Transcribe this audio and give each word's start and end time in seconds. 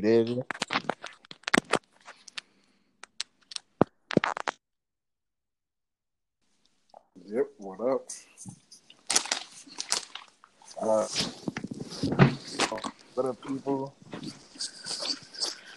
There? 0.00 0.24
Yep, 7.26 7.46
what 7.58 7.80
up? 7.80 8.08
Uh, 10.80 11.06
What 13.14 13.26
up, 13.26 13.42
people? 13.46 13.94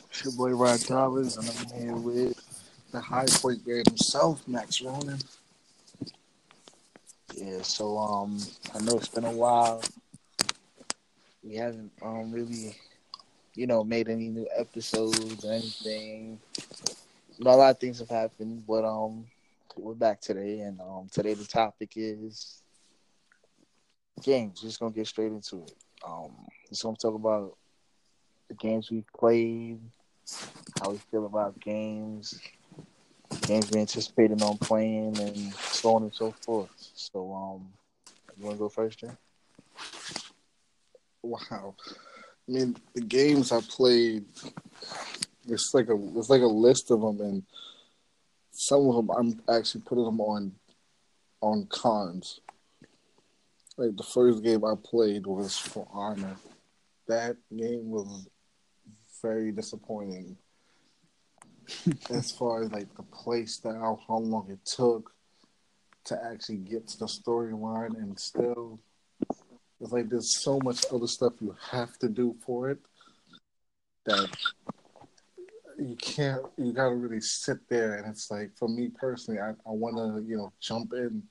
It's 0.09 0.23
your 0.23 0.33
boy 0.33 0.51
Rod 0.51 0.79
Towers, 0.81 1.37
and 1.37 1.47
I'm 1.49 1.79
here 1.81 1.95
with 1.95 2.35
the 2.91 2.99
high 2.99 3.25
point 3.27 3.65
man 3.67 3.83
himself, 3.87 4.47
Max 4.47 4.81
Ronan. 4.81 5.19
yeah. 7.35 7.61
So 7.61 7.97
um, 7.99 8.39
I 8.73 8.79
know 8.79 8.97
it's 8.97 9.09
been 9.09 9.25
a 9.25 9.31
while. 9.31 9.81
We 11.43 11.55
haven't 11.55 11.91
um 12.01 12.31
really, 12.31 12.75
you 13.57 13.67
know, 13.67 13.83
made 13.83 14.09
any 14.09 14.29
new 14.29 14.47
episodes 14.57 15.45
or 15.45 15.53
anything. 15.53 16.39
A 17.39 17.43
lot 17.43 17.71
of 17.71 17.79
things 17.79 17.99
have 17.99 18.09
happened, 18.09 18.65
but 18.67 18.85
um, 18.85 19.25
we're 19.77 19.93
back 19.95 20.21
today, 20.21 20.61
and 20.61 20.79
um, 20.81 21.07
today 21.11 21.33
the 21.35 21.45
topic 21.45 21.93
is 21.95 22.63
games. 24.23 24.61
We're 24.63 24.69
Just 24.69 24.79
gonna 24.79 24.93
get 24.93 25.07
straight 25.07 25.31
into 25.31 25.63
it. 25.63 25.73
Um, 26.05 26.31
just 26.69 26.83
gonna 26.83 26.97
talk 26.97 27.15
about 27.15 27.57
the 28.49 28.55
games 28.55 28.91
we've 28.91 29.07
played, 29.17 29.79
how 30.81 30.91
we 30.91 30.97
feel 30.97 31.25
about 31.25 31.59
games, 31.59 32.39
games 33.47 33.71
we 33.71 33.79
anticipated 33.81 34.41
on 34.41 34.57
playing, 34.57 35.17
and 35.19 35.53
so 35.53 35.95
on 35.95 36.03
and 36.03 36.13
so 36.15 36.31
forth. 36.31 36.71
So, 36.95 37.33
um, 37.33 37.73
you 38.37 38.45
wanna 38.45 38.57
go 38.57 38.69
first, 38.69 38.99
Jay? 38.99 39.09
Wow. 41.23 41.75
I 42.47 42.51
mean, 42.51 42.77
the 42.93 43.01
games 43.01 43.51
I 43.51 43.59
played, 43.61 44.25
it's 45.47 45.73
like 45.73 45.89
a 45.89 45.97
it's 46.17 46.29
like 46.29 46.41
a 46.41 46.47
list 46.47 46.91
of 46.91 47.01
them, 47.01 47.19
and 47.21 47.43
some 48.51 48.87
of 48.87 48.95
them 48.95 49.09
I'm 49.11 49.55
actually 49.55 49.81
putting 49.81 50.05
them 50.05 50.21
on 50.21 50.53
on 51.41 51.67
cons. 51.69 52.39
Like 53.77 53.95
the 53.95 54.03
first 54.03 54.43
game 54.43 54.63
I 54.65 54.73
played 54.81 55.27
was 55.27 55.57
for 55.57 55.87
Honor. 55.91 56.35
That 57.07 57.37
game 57.55 57.89
was 57.89 58.27
very 59.21 59.51
disappointing. 59.51 60.37
as 62.09 62.31
far 62.31 62.63
as 62.63 62.71
like 62.71 62.93
the 62.95 63.03
play 63.03 63.45
style, 63.45 64.01
how 64.07 64.17
long 64.17 64.49
it 64.49 64.63
took 64.65 65.11
to 66.05 66.19
actually 66.31 66.57
get 66.57 66.87
to 66.87 66.99
the 66.99 67.05
storyline, 67.05 67.95
and 67.97 68.17
still, 68.17 68.79
it's 69.79 69.91
like 69.91 70.09
there's 70.09 70.33
so 70.33 70.59
much 70.63 70.85
other 70.91 71.07
stuff 71.07 71.33
you 71.39 71.55
have 71.71 71.97
to 71.99 72.09
do 72.09 72.35
for 72.45 72.69
it 72.69 72.79
that 74.05 74.29
you 75.77 75.95
can't. 75.95 76.43
You 76.57 76.73
gotta 76.73 76.95
really 76.95 77.21
sit 77.21 77.57
there, 77.69 77.95
and 77.95 78.07
it's 78.07 78.31
like 78.31 78.51
for 78.57 78.67
me 78.67 78.89
personally, 78.89 79.39
I, 79.39 79.49
I 79.49 79.71
want 79.71 79.97
to 79.97 80.27
you 80.27 80.37
know 80.37 80.51
jump 80.59 80.93
in 80.93 81.21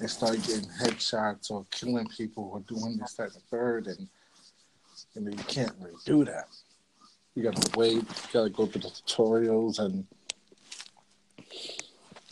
and 0.00 0.10
start 0.10 0.34
getting 0.42 0.68
headshots 0.82 1.50
or 1.50 1.64
killing 1.70 2.06
people 2.08 2.50
or 2.52 2.60
doing 2.60 2.98
this, 2.98 3.14
that, 3.14 3.34
and 3.34 3.42
third, 3.44 3.86
and 3.86 4.08
and 5.14 5.26
you 5.26 5.44
can't 5.44 5.72
really 5.80 5.96
do 6.04 6.24
that. 6.24 6.48
You 7.34 7.44
gotta 7.44 7.78
wait. 7.78 7.94
You 7.94 8.04
gotta 8.32 8.50
go 8.50 8.66
through 8.66 8.82
the 8.82 8.88
tutorials, 8.88 9.78
and 9.78 10.06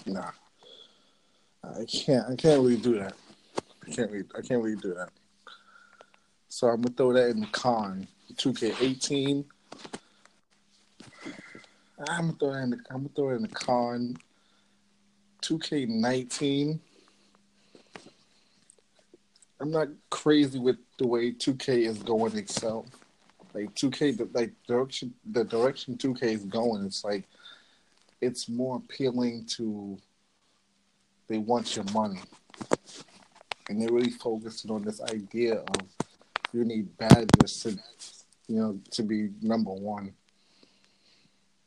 nah, 0.07 0.31
I 1.65 1.85
can't. 1.85 2.27
I 2.31 2.37
can't 2.37 2.61
really 2.61 2.77
do 2.77 2.99
that. 2.99 3.15
I 3.87 3.91
can't. 3.91 4.11
Really, 4.11 4.27
I 4.37 4.43
can't 4.43 4.63
really 4.63 4.77
do 4.77 4.95
that. 4.95 5.09
So 6.53 6.69
I'm 6.69 6.83
gonna 6.83 6.95
throw 6.95 7.15
that 7.15 7.31
in 7.31 7.41
the 7.41 7.47
con. 7.47 8.07
2K18. 8.35 9.43
I'm 12.07 12.27
gonna 12.27 12.33
throw 12.39 12.53
that 12.53 12.63
in 12.65 12.71
the. 12.73 12.77
I'm 12.91 12.97
gonna 12.99 13.09
throw 13.17 13.31
it 13.31 13.37
in 13.37 13.43
the 13.43 13.49
con. 13.49 14.19
2K19. 15.41 16.79
I'm 19.61 19.71
not 19.71 19.89
crazy 20.11 20.59
with 20.59 20.77
the 20.99 21.07
way 21.07 21.33
2K 21.33 21.87
is 21.87 22.03
going 22.03 22.37
itself. 22.37 22.85
Like 23.55 23.75
2K, 23.75 24.19
the 24.19 24.29
like 24.35 24.53
direction, 24.69 25.15
the 25.25 25.45
direction 25.45 25.97
2K 25.97 26.23
is 26.23 26.45
going. 26.45 26.85
It's 26.85 27.03
like 27.03 27.25
it's 28.21 28.47
more 28.51 28.77
appealing 28.77 29.47
to. 29.57 29.97
They 31.29 31.39
want 31.39 31.75
your 31.77 31.87
money, 31.95 32.21
and 33.71 33.81
they're 33.81 33.91
really 33.91 34.11
focusing 34.11 34.71
on 34.71 34.83
this 34.83 35.01
idea 35.01 35.55
of 35.55 35.89
you 36.53 36.65
need 36.65 36.97
badges 36.97 37.63
to, 37.63 37.71
you 38.49 38.61
know, 38.61 38.79
to 38.91 39.03
be 39.03 39.31
number 39.41 39.73
one. 39.73 40.13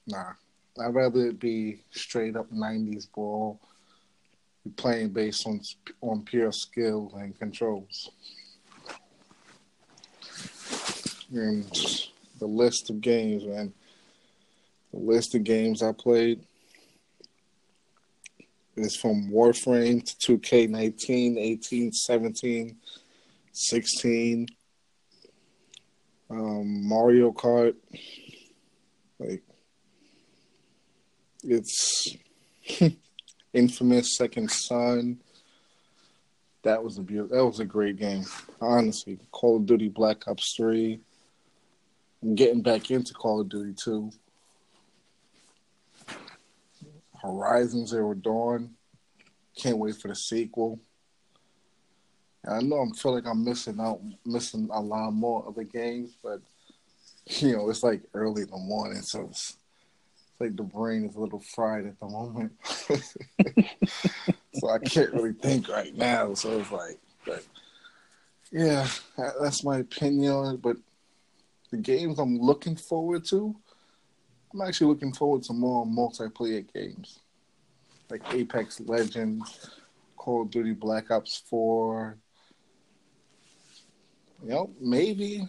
Nah, 0.07 0.34
I'd 0.79 0.94
rather 0.94 1.28
it 1.28 1.40
be 1.40 1.81
straight 1.91 2.35
up 2.35 2.51
'90s 2.51 3.07
ball, 3.12 3.59
playing 4.75 5.09
based 5.09 5.47
on 5.47 5.62
on 6.01 6.24
pure 6.24 6.51
skill 6.51 7.12
and 7.16 7.38
controls. 7.38 8.12
And 11.31 11.66
the 12.40 12.45
list 12.45 12.90
of 12.90 13.01
games, 13.01 13.44
man. 13.45 13.74
The 14.94 15.00
list 15.00 15.35
of 15.35 15.44
games 15.44 15.81
I 15.81 15.91
played 15.91 16.45
is 18.75 18.95
from 18.95 19.29
Warframe 19.29 20.03
to 20.19 20.38
2K19, 20.38 21.38
18, 21.38 21.91
17, 21.91 22.78
16, 23.51 24.47
um, 26.30 26.88
Mario 26.88 27.31
Kart. 27.31 27.75
Like, 29.19 29.44
it's 31.44 32.16
Infamous 33.53 34.18
Second 34.18 34.52
Son. 34.52 35.19
That 36.63 36.84
was 36.84 36.97
a 36.97 37.02
beautiful. 37.02 37.38
That 37.38 37.46
was 37.46 37.59
a 37.59 37.66
great 37.66 37.97
game. 37.97 38.25
Honestly, 38.59 39.19
Call 39.31 39.58
of 39.58 39.66
Duty 39.66 39.90
Black 39.90 40.28
Ops 40.28 40.56
Three. 40.58 41.00
I'm 42.24 42.34
getting 42.34 42.63
back 42.63 42.90
into 42.90 43.13
Call 43.13 43.42
of 43.42 43.50
Duty 43.50 43.75
2. 43.84 44.09
Horizon 47.22 47.86
Zero 47.86 48.16
Dawn. 48.16 48.72
Can't 49.56 49.78
wait 49.78 49.96
for 49.96 50.07
the 50.07 50.16
sequel. 50.16 50.80
I 52.47 52.61
know 52.61 52.78
I'm 52.78 52.94
feel 52.94 53.13
like 53.13 53.25
I'm 53.25 53.44
missing 53.44 53.79
out, 53.79 54.01
missing 54.25 54.69
a 54.72 54.81
lot 54.81 55.11
more 55.11 55.44
of 55.47 55.56
the 55.56 55.63
games, 55.63 56.16
but 56.23 56.41
you 57.25 57.56
know 57.56 57.69
it's 57.69 57.83
like 57.83 58.01
early 58.13 58.44
in 58.44 58.50
the 58.50 58.57
morning, 58.57 59.01
so 59.01 59.28
it's, 59.29 59.57
it's 60.17 60.41
like 60.41 60.56
the 60.56 60.63
brain 60.63 61.06
is 61.06 61.16
a 61.16 61.19
little 61.19 61.39
fried 61.39 61.85
at 61.85 62.00
the 62.00 62.07
moment. 62.07 62.53
so 64.53 64.69
I 64.69 64.79
can't 64.79 65.13
really 65.13 65.33
think 65.33 65.67
right 65.67 65.95
now. 65.95 66.33
So 66.33 66.59
it's 66.59 66.72
like, 66.72 67.00
but 67.25 67.44
yeah, 68.51 68.88
that's 69.41 69.63
my 69.63 69.77
opinion. 69.77 70.57
But 70.57 70.77
the 71.72 71.77
games 71.77 72.19
I'm 72.19 72.38
looking 72.38 72.75
forward 72.75 73.25
to, 73.25 73.56
I'm 74.53 74.62
actually 74.62 74.88
looking 74.88 75.13
forward 75.13 75.44
to 75.44 75.53
more 75.53 75.85
multiplayer 75.85 76.66
games 76.73 77.19
like 78.09 78.22
Apex 78.33 78.79
Legends, 78.81 79.69
Call 80.17 80.44
of 80.44 80.51
Duty 80.51 80.73
Black 80.73 81.12
Ops 81.12 81.41
4. 81.50 82.17
You 84.45 84.51
know, 84.51 84.69
maybe, 84.79 85.47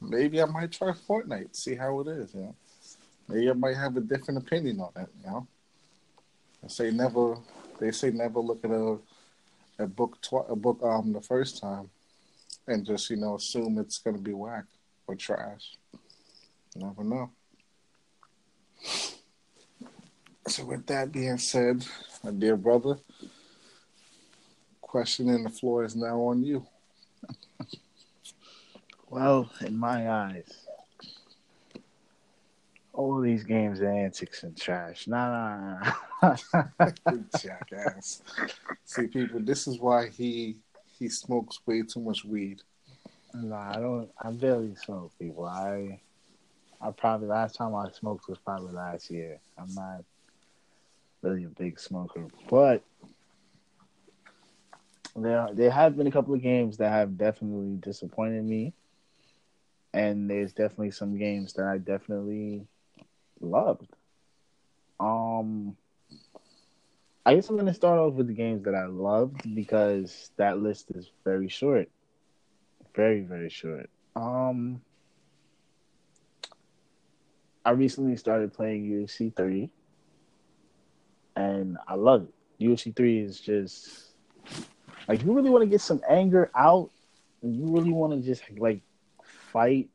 maybe 0.00 0.42
I 0.42 0.46
might 0.46 0.72
try 0.72 0.90
Fortnite, 0.90 1.54
see 1.54 1.76
how 1.76 2.00
it 2.00 2.08
is. 2.08 2.34
You 2.34 2.40
know, 2.40 2.56
maybe 3.28 3.48
I 3.48 3.52
might 3.52 3.76
have 3.76 3.96
a 3.96 4.00
different 4.00 4.42
opinion 4.42 4.80
on 4.80 4.90
it. 5.00 5.08
You 5.20 5.30
know, 5.30 5.46
I 6.64 6.66
say 6.66 6.90
never. 6.90 7.36
They 7.78 7.92
say 7.92 8.10
never 8.10 8.40
look 8.40 8.64
at 8.64 8.72
a 8.72 8.98
a 9.78 9.86
book 9.86 10.20
twi- 10.22 10.46
a 10.48 10.56
book 10.56 10.82
um 10.82 11.12
the 11.12 11.20
first 11.20 11.60
time, 11.60 11.88
and 12.66 12.84
just 12.84 13.08
you 13.10 13.16
know 13.16 13.36
assume 13.36 13.78
it's 13.78 13.98
gonna 13.98 14.18
be 14.18 14.32
whack 14.32 14.64
or 15.06 15.14
trash. 15.14 15.76
Never 16.74 17.04
know. 17.04 17.30
So 20.48 20.64
with 20.64 20.84
that 20.86 21.12
being 21.12 21.38
said, 21.38 21.86
my 22.24 22.32
dear 22.32 22.56
brother, 22.56 22.98
question 24.80 25.28
in 25.28 25.44
the 25.44 25.50
floor 25.50 25.84
is 25.84 25.94
now 25.94 26.18
on 26.22 26.42
you. 26.42 26.66
Well, 29.12 29.50
in 29.60 29.76
my 29.76 30.10
eyes, 30.10 30.66
all 32.94 33.18
of 33.18 33.22
these 33.22 33.44
games 33.44 33.82
are 33.82 33.90
antics 33.90 34.42
and 34.42 34.56
trash. 34.56 35.06
Nah, 35.06 35.76
nah, 36.22 36.34
nah. 36.80 36.90
Jackass. 37.38 38.22
See, 38.86 39.08
people, 39.08 39.40
this 39.40 39.66
is 39.66 39.78
why 39.78 40.08
he 40.08 40.56
he 40.98 41.10
smokes 41.10 41.60
way 41.66 41.82
too 41.82 42.00
much 42.00 42.24
weed. 42.24 42.62
nah, 43.34 43.76
I 43.76 43.80
don't. 43.80 44.08
I 44.18 44.30
barely 44.30 44.74
smoke, 44.76 45.12
people. 45.18 45.44
I, 45.44 46.00
I 46.80 46.90
probably 46.92 47.28
last 47.28 47.54
time 47.56 47.74
I 47.74 47.90
smoked 47.90 48.30
was 48.30 48.38
probably 48.38 48.72
last 48.72 49.10
year. 49.10 49.40
I'm 49.58 49.74
not 49.74 50.04
really 51.20 51.44
a 51.44 51.48
big 51.48 51.78
smoker, 51.78 52.28
but 52.48 52.82
there 55.14 55.48
there 55.52 55.70
have 55.70 55.98
been 55.98 56.06
a 56.06 56.10
couple 56.10 56.32
of 56.32 56.40
games 56.40 56.78
that 56.78 56.88
have 56.88 57.18
definitely 57.18 57.76
disappointed 57.76 58.42
me. 58.42 58.72
And 59.94 60.28
there's 60.28 60.52
definitely 60.52 60.90
some 60.90 61.18
games 61.18 61.52
that 61.54 61.66
I 61.66 61.78
definitely 61.78 62.66
loved. 63.40 63.88
Um, 64.98 65.76
I 67.24 67.34
guess 67.34 67.48
I'm 67.48 67.56
gonna 67.56 67.74
start 67.74 67.98
off 67.98 68.14
with 68.14 68.26
the 68.26 68.32
games 68.32 68.64
that 68.64 68.74
I 68.74 68.86
loved 68.86 69.54
because 69.54 70.30
that 70.36 70.58
list 70.58 70.90
is 70.94 71.10
very 71.24 71.48
short, 71.48 71.88
very 72.94 73.20
very 73.20 73.50
short. 73.50 73.90
Um, 74.16 74.80
I 77.64 77.70
recently 77.70 78.16
started 78.16 78.52
playing 78.52 78.90
UFC 78.90 79.34
three, 79.34 79.70
and 81.36 81.78
I 81.86 81.94
love 81.94 82.24
it. 82.24 82.64
UFC 82.64 82.94
three 82.94 83.20
is 83.20 83.40
just 83.40 84.14
like 85.08 85.22
you 85.24 85.32
really 85.32 85.50
want 85.50 85.62
to 85.62 85.68
get 85.68 85.80
some 85.80 86.00
anger 86.08 86.50
out. 86.56 86.90
And 87.42 87.56
you 87.56 87.66
really 87.66 87.90
want 87.90 88.12
to 88.12 88.20
just 88.24 88.44
like 88.56 88.82
fight, 89.52 89.90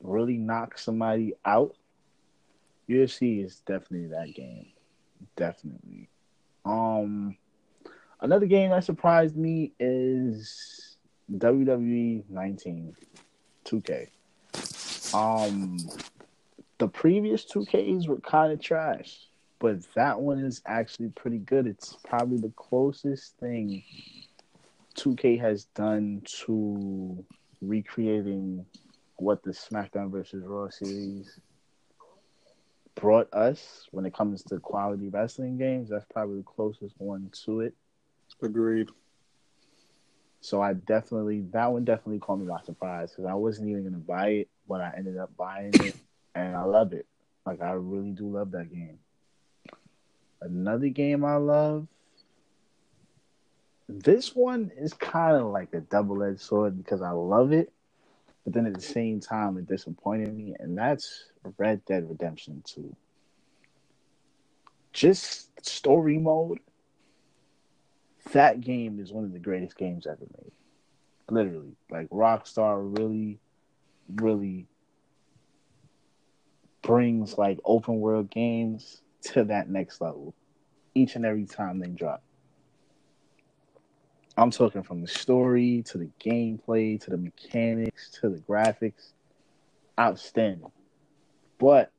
really 0.00 0.36
knock 0.36 0.78
somebody 0.78 1.34
out. 1.44 1.76
UFC 2.88 3.44
is 3.44 3.60
definitely 3.60 4.08
that 4.08 4.34
game. 4.34 4.66
Definitely. 5.36 6.08
Um 6.64 7.36
another 8.20 8.46
game 8.46 8.70
that 8.70 8.84
surprised 8.84 9.36
me 9.36 9.72
is 9.78 10.96
WWE 11.32 12.24
19 12.28 12.96
2K. 13.64 14.08
Um 15.14 15.78
the 16.78 16.88
previous 16.88 17.44
2Ks 17.44 18.08
were 18.08 18.20
kind 18.20 18.52
of 18.52 18.60
trash, 18.60 19.28
but 19.60 19.78
that 19.94 20.20
one 20.20 20.40
is 20.40 20.62
actually 20.66 21.10
pretty 21.10 21.38
good. 21.38 21.66
It's 21.66 21.96
probably 22.04 22.38
the 22.38 22.52
closest 22.56 23.36
thing 23.38 23.84
2K 24.96 25.40
has 25.40 25.64
done 25.66 26.22
to 26.44 27.24
recreating 27.62 28.66
what 29.16 29.42
the 29.42 29.52
SmackDown 29.52 30.10
versus 30.10 30.44
Raw 30.44 30.68
series 30.68 31.38
brought 32.94 33.32
us 33.32 33.86
when 33.92 34.04
it 34.04 34.14
comes 34.14 34.42
to 34.44 34.58
quality 34.58 35.08
wrestling 35.08 35.56
games. 35.56 35.88
That's 35.88 36.04
probably 36.12 36.38
the 36.38 36.42
closest 36.44 36.94
one 36.98 37.30
to 37.44 37.60
it. 37.60 37.74
Agreed. 38.42 38.88
So 40.40 40.60
I 40.60 40.72
definitely 40.72 41.42
that 41.52 41.72
one 41.72 41.84
definitely 41.84 42.18
caught 42.18 42.40
me 42.40 42.46
by 42.46 42.60
surprise 42.62 43.10
because 43.10 43.26
I 43.26 43.34
wasn't 43.34 43.68
even 43.68 43.84
gonna 43.84 43.98
buy 43.98 44.28
it, 44.28 44.48
but 44.68 44.80
I 44.80 44.92
ended 44.96 45.16
up 45.16 45.36
buying 45.36 45.72
it, 45.74 45.94
and 46.34 46.56
I 46.56 46.64
love 46.64 46.92
it. 46.92 47.06
Like 47.46 47.62
I 47.62 47.72
really 47.72 48.10
do 48.10 48.28
love 48.28 48.50
that 48.50 48.72
game. 48.72 48.98
Another 50.40 50.88
game 50.88 51.24
I 51.24 51.36
love. 51.36 51.86
This 53.88 54.34
one 54.34 54.70
is 54.76 54.94
kind 54.94 55.36
of 55.36 55.46
like 55.46 55.74
a 55.74 55.80
double 55.80 56.22
edged 56.22 56.40
sword 56.40 56.78
because 56.78 57.02
I 57.02 57.10
love 57.10 57.52
it, 57.52 57.72
but 58.44 58.52
then 58.52 58.66
at 58.66 58.74
the 58.74 58.80
same 58.80 59.20
time 59.20 59.58
it 59.58 59.66
disappointed 59.66 60.34
me, 60.34 60.54
and 60.58 60.76
that's 60.76 61.30
Red 61.58 61.84
Dead 61.84 62.08
Redemption 62.08 62.62
2. 62.64 62.94
Just 64.92 65.64
story 65.64 66.18
mode. 66.18 66.58
That 68.32 68.60
game 68.60 69.00
is 69.00 69.12
one 69.12 69.24
of 69.24 69.32
the 69.32 69.38
greatest 69.38 69.76
games 69.76 70.06
ever 70.06 70.26
made. 70.38 70.52
Literally. 71.28 71.76
Like 71.90 72.08
Rockstar 72.10 72.98
really, 72.98 73.40
really 74.14 74.66
brings 76.82 77.38
like 77.38 77.58
open 77.64 78.00
world 78.00 78.30
games 78.30 79.02
to 79.22 79.44
that 79.44 79.68
next 79.68 80.00
level 80.00 80.34
each 80.94 81.16
and 81.16 81.24
every 81.24 81.46
time 81.46 81.78
they 81.78 81.88
drop. 81.88 82.22
I'm 84.36 84.50
talking 84.50 84.82
from 84.82 85.02
the 85.02 85.08
story 85.08 85.82
to 85.86 85.98
the 85.98 86.10
gameplay 86.24 87.00
to 87.02 87.10
the 87.10 87.18
mechanics 87.18 88.10
to 88.20 88.30
the 88.30 88.38
graphics. 88.38 89.12
Outstanding. 90.00 90.72
But 91.58 91.92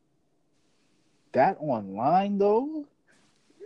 that 1.33 1.57
online 1.59 2.39
though, 2.39 2.85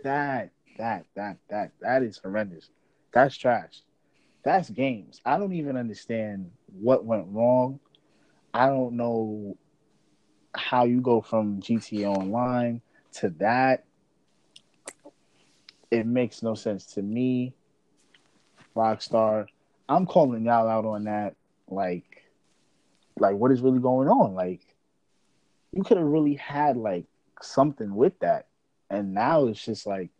that 0.02 0.50
that 0.76 1.06
that 1.14 1.38
that 1.48 1.72
that 1.80 2.02
is 2.02 2.18
horrendous. 2.18 2.70
That's 3.12 3.36
trash. 3.36 3.82
That's 4.42 4.70
games. 4.70 5.20
I 5.24 5.38
don't 5.38 5.54
even 5.54 5.76
understand 5.76 6.50
what 6.80 7.04
went 7.04 7.26
wrong. 7.28 7.80
I 8.52 8.66
don't 8.66 8.94
know 8.94 9.56
how 10.54 10.84
you 10.84 11.00
go 11.00 11.20
from 11.20 11.60
GTA 11.60 12.06
Online 12.06 12.80
to 13.14 13.30
that. 13.38 13.84
It 15.90 16.06
makes 16.06 16.42
no 16.42 16.54
sense 16.54 16.84
to 16.94 17.02
me. 17.02 17.54
Rockstar, 18.78 19.46
I'm 19.88 20.06
calling 20.06 20.44
y'all 20.44 20.68
out 20.68 20.84
on 20.84 21.04
that. 21.04 21.34
Like, 21.68 22.22
like 23.18 23.34
what 23.34 23.50
is 23.50 23.60
really 23.60 23.80
going 23.80 24.08
on? 24.08 24.34
Like, 24.34 24.60
you 25.72 25.82
could 25.82 25.96
have 25.96 26.06
really 26.06 26.34
had 26.34 26.76
like 26.76 27.06
something 27.42 27.94
with 27.94 28.18
that, 28.20 28.46
and 28.88 29.14
now 29.14 29.46
it's 29.46 29.64
just 29.64 29.86
like 29.86 30.10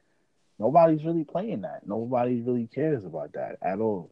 nobody's 0.58 1.05
really 1.05 1.25
playing 1.25 1.62
that. 1.62 1.87
Nobody 1.87 2.40
really 2.40 2.66
cares 2.66 3.05
about 3.05 3.32
that 3.34 3.58
at 3.62 3.78
all. 3.78 4.10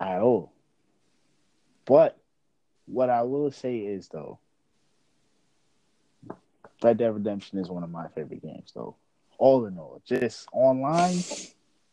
At 0.00 0.20
all. 0.20 0.52
But 1.84 2.18
what 2.86 3.08
I 3.08 3.22
will 3.22 3.52
say 3.52 3.78
is 3.78 4.08
though, 4.08 4.40
Red 6.82 6.98
Dead 6.98 7.14
Redemption 7.14 7.58
is 7.58 7.70
one 7.70 7.84
of 7.84 7.90
my 7.90 8.08
favorite 8.08 8.42
games 8.42 8.72
though. 8.74 8.96
All 9.38 9.66
in 9.66 9.78
all, 9.78 10.02
just 10.04 10.48
online, 10.52 11.22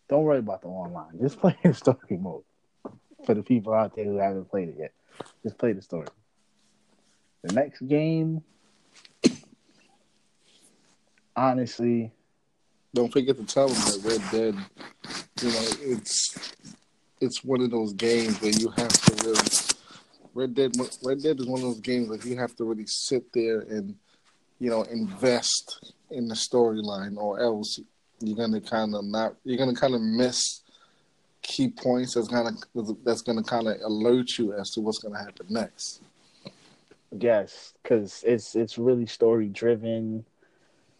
don't 0.09 0.23
worry 0.23 0.39
about 0.39 0.61
the 0.61 0.67
online. 0.67 1.19
Just 1.21 1.39
play 1.39 1.56
the 1.63 1.73
story 1.73 2.17
mode. 2.17 2.44
For 3.25 3.33
the 3.33 3.44
people 3.44 3.73
out 3.73 3.95
there 3.95 4.06
who 4.06 4.17
haven't 4.17 4.50
played 4.50 4.69
it 4.69 4.75
yet, 4.79 4.94
just 5.44 5.57
play 5.57 5.73
the 5.73 5.81
story. 5.81 6.07
The 7.44 7.53
next 7.53 7.81
game, 7.81 8.41
honestly, 11.35 12.11
don't 12.94 13.11
forget 13.11 13.38
to 13.38 13.45
tell 13.45 13.67
them 13.67 13.75
that 13.75 14.01
Red 14.03 14.31
Dead, 14.31 14.56
you 15.41 15.51
know, 15.51 15.67
it's 15.81 16.53
it's 17.21 17.44
one 17.44 17.61
of 17.61 17.71
those 17.71 17.94
games 17.94 18.41
where 18.41 18.51
you 18.51 18.69
have 18.69 18.89
to 18.89 19.25
really 19.25 19.39
Red 20.33 20.56
Dead 20.56 20.75
Red 21.03 21.21
Dead 21.21 21.39
is 21.39 21.45
one 21.45 21.59
of 21.59 21.65
those 21.65 21.81
games 21.81 22.09
that 22.09 22.25
you 22.25 22.38
have 22.38 22.56
to 22.56 22.63
really 22.63 22.85
sit 22.85 23.31
there 23.33 23.59
and 23.61 23.95
you 24.59 24.69
know 24.69 24.83
invest 24.83 25.94
in 26.09 26.27
the 26.27 26.35
storyline, 26.35 27.17
or 27.17 27.39
else 27.39 27.79
you're 28.21 28.38
gonna 28.38 28.62
kind 28.62 28.95
of 28.95 29.06
not 29.06 29.36
you're 29.44 29.57
gonna 29.57 29.75
kind 29.75 29.95
of 29.95 30.01
miss 30.01 30.62
key 31.42 31.69
points 31.69 32.14
that's 32.14 32.28
gonna 32.28 32.52
that's 33.04 33.21
gonna 33.21 33.44
kind 33.44 33.68
of 33.68 33.78
alert 33.81 34.38
you 34.38 34.54
as 34.54 34.71
to 34.71 34.81
what's 34.81 34.99
gonna 34.99 35.18
happen 35.18 35.45
next. 35.49 36.02
Yes, 37.18 37.73
because 37.81 38.23
it's 38.26 38.56
it's 38.56 38.78
really 38.78 39.06
story 39.06 39.47
driven. 39.47 40.26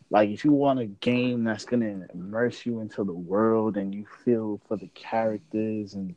Like 0.09 0.29
if 0.29 0.43
you 0.43 0.51
want 0.51 0.79
a 0.79 0.85
game 0.85 1.43
that's 1.43 1.65
gonna 1.65 2.07
immerse 2.13 2.65
you 2.65 2.79
into 2.79 3.03
the 3.03 3.13
world 3.13 3.77
and 3.77 3.93
you 3.93 4.05
feel 4.25 4.59
for 4.67 4.77
the 4.77 4.88
characters 4.95 5.93
and 5.93 6.15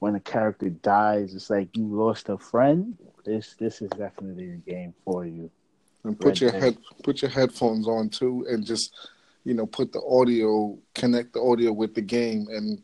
when 0.00 0.14
a 0.14 0.20
character 0.20 0.70
dies, 0.70 1.34
it's 1.34 1.50
like 1.50 1.76
you 1.76 1.86
lost 1.86 2.28
a 2.28 2.36
friend. 2.36 2.96
This 3.24 3.54
this 3.58 3.80
is 3.80 3.90
definitely 3.90 4.50
a 4.50 4.70
game 4.70 4.94
for 5.04 5.24
you. 5.24 5.50
And 6.04 6.18
put 6.18 6.40
your 6.40 6.50
head 6.50 6.76
put 7.02 7.22
your 7.22 7.30
headphones 7.30 7.86
on 7.86 8.08
too, 8.08 8.46
and 8.48 8.64
just 8.64 8.94
you 9.44 9.54
know 9.54 9.66
put 9.66 9.92
the 9.92 10.02
audio 10.02 10.78
connect 10.94 11.32
the 11.32 11.40
audio 11.40 11.72
with 11.72 11.94
the 11.94 12.02
game, 12.02 12.46
and 12.50 12.82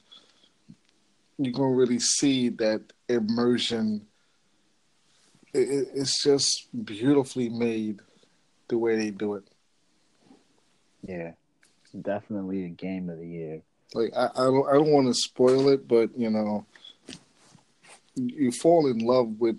you're 1.38 1.52
gonna 1.52 1.74
really 1.74 1.98
see 1.98 2.48
that 2.50 2.82
immersion 3.08 4.06
it, 5.56 5.88
it's 5.94 6.22
just 6.22 6.68
beautifully 6.84 7.48
made 7.48 8.00
the 8.68 8.78
way 8.78 8.96
they 8.96 9.10
do 9.10 9.34
it. 9.34 9.44
Yeah, 11.02 11.32
definitely 12.02 12.64
a 12.64 12.68
game 12.68 13.08
of 13.08 13.18
the 13.18 13.26
year. 13.26 13.62
Like 13.94 14.12
I, 14.16 14.26
I 14.34 14.44
don't, 14.44 14.68
I 14.68 14.72
don't 14.72 14.92
want 14.92 15.06
to 15.06 15.14
spoil 15.14 15.68
it, 15.68 15.86
but 15.86 16.10
you 16.16 16.30
know, 16.30 16.66
you 18.14 18.50
fall 18.50 18.88
in 18.88 18.98
love 18.98 19.38
with 19.38 19.56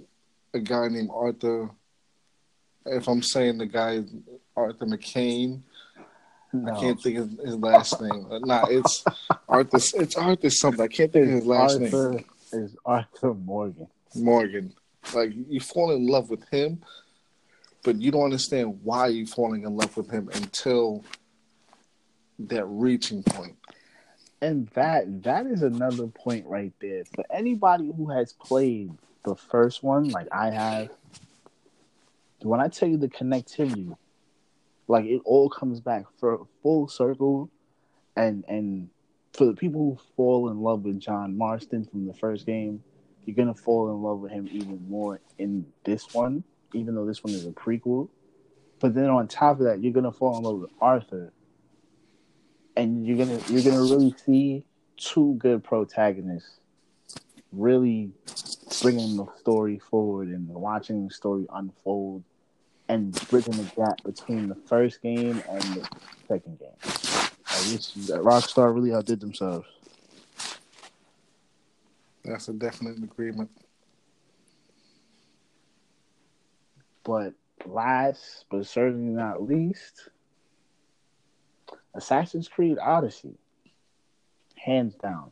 a 0.54 0.60
guy 0.60 0.88
named 0.88 1.10
Arthur. 1.14 1.70
If 2.86 3.08
I'm 3.08 3.22
saying 3.22 3.58
the 3.58 3.66
guy 3.66 4.04
Arthur 4.56 4.86
McCain, 4.86 5.62
no. 6.54 6.74
I 6.74 6.80
can't 6.80 7.02
think 7.02 7.18
of 7.18 7.32
his 7.44 7.56
last 7.56 8.02
name. 8.02 8.28
nah, 8.42 8.66
it's 8.70 9.04
Arthur. 9.50 9.78
It's 9.96 10.16
Arthur 10.16 10.50
something. 10.50 10.82
I 10.82 10.88
can't 10.88 11.12
think 11.12 11.28
of 11.28 11.32
his 11.34 11.46
last 11.46 11.82
Arthur 11.82 12.12
name. 12.12 12.26
Is 12.54 12.76
Arthur 12.86 13.34
Morgan? 13.34 13.88
Morgan. 14.16 14.74
Like 15.14 15.32
you 15.34 15.60
fall 15.60 15.92
in 15.92 16.08
love 16.08 16.30
with 16.30 16.48
him, 16.50 16.82
but 17.84 18.02
you 18.02 18.12
don't 18.12 18.24
understand 18.24 18.80
why 18.84 19.08
you're 19.08 19.28
falling 19.28 19.64
in 19.64 19.76
love 19.76 19.96
with 19.96 20.10
him 20.10 20.30
until 20.34 21.04
that 22.40 22.66
reaching 22.66 23.24
point. 23.24 23.56
And 24.42 24.68
that 24.70 25.24
that 25.24 25.48
is 25.48 25.64
another 25.64 26.08
point 26.08 26.46
right 26.46 26.74
there. 26.80 27.04
For 27.16 27.26
anybody 27.32 27.92
who 27.96 28.10
has 28.10 28.34
played 28.34 28.92
the 29.24 29.36
first 29.36 29.84
one, 29.84 30.10
like 30.10 30.28
I 30.32 30.52
have, 30.52 30.90
when 32.42 32.60
I 32.60 32.68
tell 32.68 32.88
you 32.88 32.98
the 32.98 33.08
connectivity, 33.10 33.96
like 34.88 35.06
it 35.06 35.22
all 35.26 35.50
comes 35.50 35.80
back 35.80 36.06
for 36.20 36.48
full 36.62 36.88
circle, 36.88 37.50
and 38.16 38.44
and 38.48 38.90
for 39.34 39.46
the 39.46 39.54
people 39.54 39.82
who 39.82 40.00
fall 40.16 40.50
in 40.50 40.62
love 40.62 40.84
with 40.84 41.00
John 41.00 41.38
Marston 41.38 41.86
from 41.86 42.08
the 42.08 42.14
first 42.14 42.46
game, 42.46 42.84
you're 43.26 43.36
gonna 43.36 43.54
fall 43.54 43.90
in 43.90 44.02
love 44.02 44.20
with 44.20 44.32
him 44.32 44.48
even 44.52 44.86
more 44.90 45.20
in 45.38 45.66
this 45.84 46.14
one, 46.14 46.44
even 46.74 46.96
though 46.96 47.06
this 47.06 47.24
one 47.24 47.34
is 47.34 47.46
a 47.46 47.52
prequel. 47.52 48.10
But 48.80 48.94
then 48.94 49.10
on 49.10 49.28
top 49.28 49.60
of 49.60 49.66
that, 49.66 49.82
you're 49.82 49.94
gonna 49.94 50.12
fall 50.12 50.38
in 50.38 50.44
love 50.44 50.60
with 50.60 50.72
Arthur, 50.80 51.34
and 52.76 53.06
you're 53.06 53.18
gonna 53.18 53.40
you're 53.50 53.64
gonna 53.64 53.82
really 53.82 54.16
see 54.26 54.64
two 54.96 55.36
good 55.36 55.64
protagonists 55.64 56.60
really 57.52 58.12
bringing 58.82 59.18
the 59.18 59.26
story 59.40 59.80
forward 59.80 60.28
and 60.28 60.48
watching 60.48 61.08
the 61.08 61.14
story 61.14 61.46
unfold 61.54 62.24
and 62.90 63.14
bridging 63.30 63.54
the 63.54 63.72
gap 63.76 64.04
between 64.04 64.48
the 64.48 64.56
first 64.56 65.02
game 65.02 65.42
and 65.50 65.62
the 65.62 65.90
second 66.28 66.60
game. 66.60 66.70
Like 66.84 67.74
it's, 67.74 68.10
uh, 68.10 68.20
Rockstar 68.20 68.74
really 68.74 68.94
outdid 68.94 69.20
themselves. 69.20 69.68
That's 72.24 72.48
a 72.50 72.54
definite 72.54 72.98
agreement. 72.98 73.50
But 77.04 77.34
last, 77.66 78.46
but 78.52 78.66
certainly 78.66 79.14
not 79.14 79.42
least, 79.42 80.10
Assassin's 81.94 82.48
Creed 82.48 82.78
Odyssey. 82.80 83.38
Hands 84.56 84.94
down. 84.96 85.32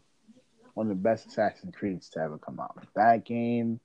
One 0.73 0.89
of 0.89 0.89
the 0.89 1.03
best 1.03 1.27
Assassin's 1.27 1.75
Creeds 1.75 2.09
to 2.11 2.19
ever 2.19 2.37
come 2.37 2.59
out. 2.59 2.81
That 2.95 3.25
game 3.25 3.79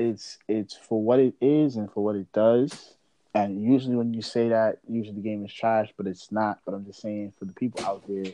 it's 0.00 0.38
it's 0.48 0.76
for 0.76 1.02
what 1.02 1.18
it 1.18 1.34
is 1.40 1.76
and 1.76 1.90
for 1.92 2.02
what 2.04 2.16
it 2.16 2.32
does. 2.32 2.96
And 3.34 3.62
usually 3.62 3.94
when 3.94 4.12
you 4.12 4.22
say 4.22 4.48
that, 4.48 4.78
usually 4.88 5.14
the 5.16 5.22
game 5.22 5.44
is 5.44 5.52
trash, 5.52 5.92
but 5.96 6.06
it's 6.06 6.32
not. 6.32 6.60
But 6.64 6.74
I'm 6.74 6.84
just 6.84 7.00
saying 7.00 7.32
for 7.38 7.44
the 7.44 7.52
people 7.52 7.84
out 7.84 8.02
there 8.08 8.32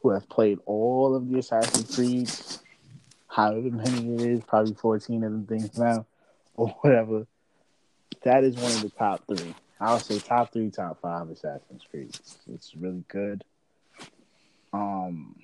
who 0.00 0.10
have 0.10 0.28
played 0.28 0.58
all 0.64 1.14
of 1.14 1.28
the 1.28 1.38
Assassin's 1.38 1.94
Creed, 1.94 2.30
however 3.28 3.70
many 3.70 4.14
it 4.14 4.20
is, 4.22 4.44
probably 4.44 4.74
14 4.74 5.22
of 5.22 5.32
them 5.32 5.46
things 5.46 5.76
now, 5.76 6.06
or 6.56 6.68
whatever, 6.80 7.26
that 8.22 8.44
is 8.44 8.56
one 8.56 8.72
of 8.72 8.82
the 8.82 8.90
top 8.90 9.22
three. 9.26 9.54
I'll 9.78 9.98
say 9.98 10.18
top 10.18 10.52
three, 10.52 10.70
top 10.70 11.00
five 11.02 11.28
Assassin's 11.28 11.82
Creed. 11.90 12.08
It's, 12.08 12.38
it's 12.50 12.74
really 12.74 13.04
good. 13.08 13.44
Um, 14.72 15.36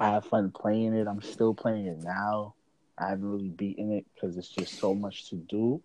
I 0.00 0.10
have 0.10 0.24
fun 0.24 0.50
playing 0.50 0.94
it. 0.94 1.06
I'm 1.06 1.22
still 1.22 1.54
playing 1.54 1.86
it 1.86 1.98
now. 2.02 2.54
I 3.00 3.08
haven't 3.08 3.30
really 3.30 3.48
beaten 3.48 3.92
it 3.92 4.06
because 4.14 4.36
it's 4.36 4.48
just 4.48 4.78
so 4.78 4.94
much 4.94 5.30
to 5.30 5.36
do. 5.36 5.80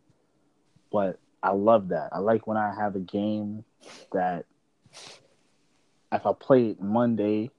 But 0.92 1.20
I 1.42 1.52
love 1.52 1.90
that. 1.90 2.10
I 2.12 2.20
like 2.20 2.48
when 2.48 2.58
I 2.58 2.74
have 2.74 2.96
a 2.96 3.00
game 3.00 3.64
that 4.12 4.46
if 6.12 6.26
I 6.26 6.34
play 6.34 6.70
it 6.70 6.82
Monday, 6.82 7.52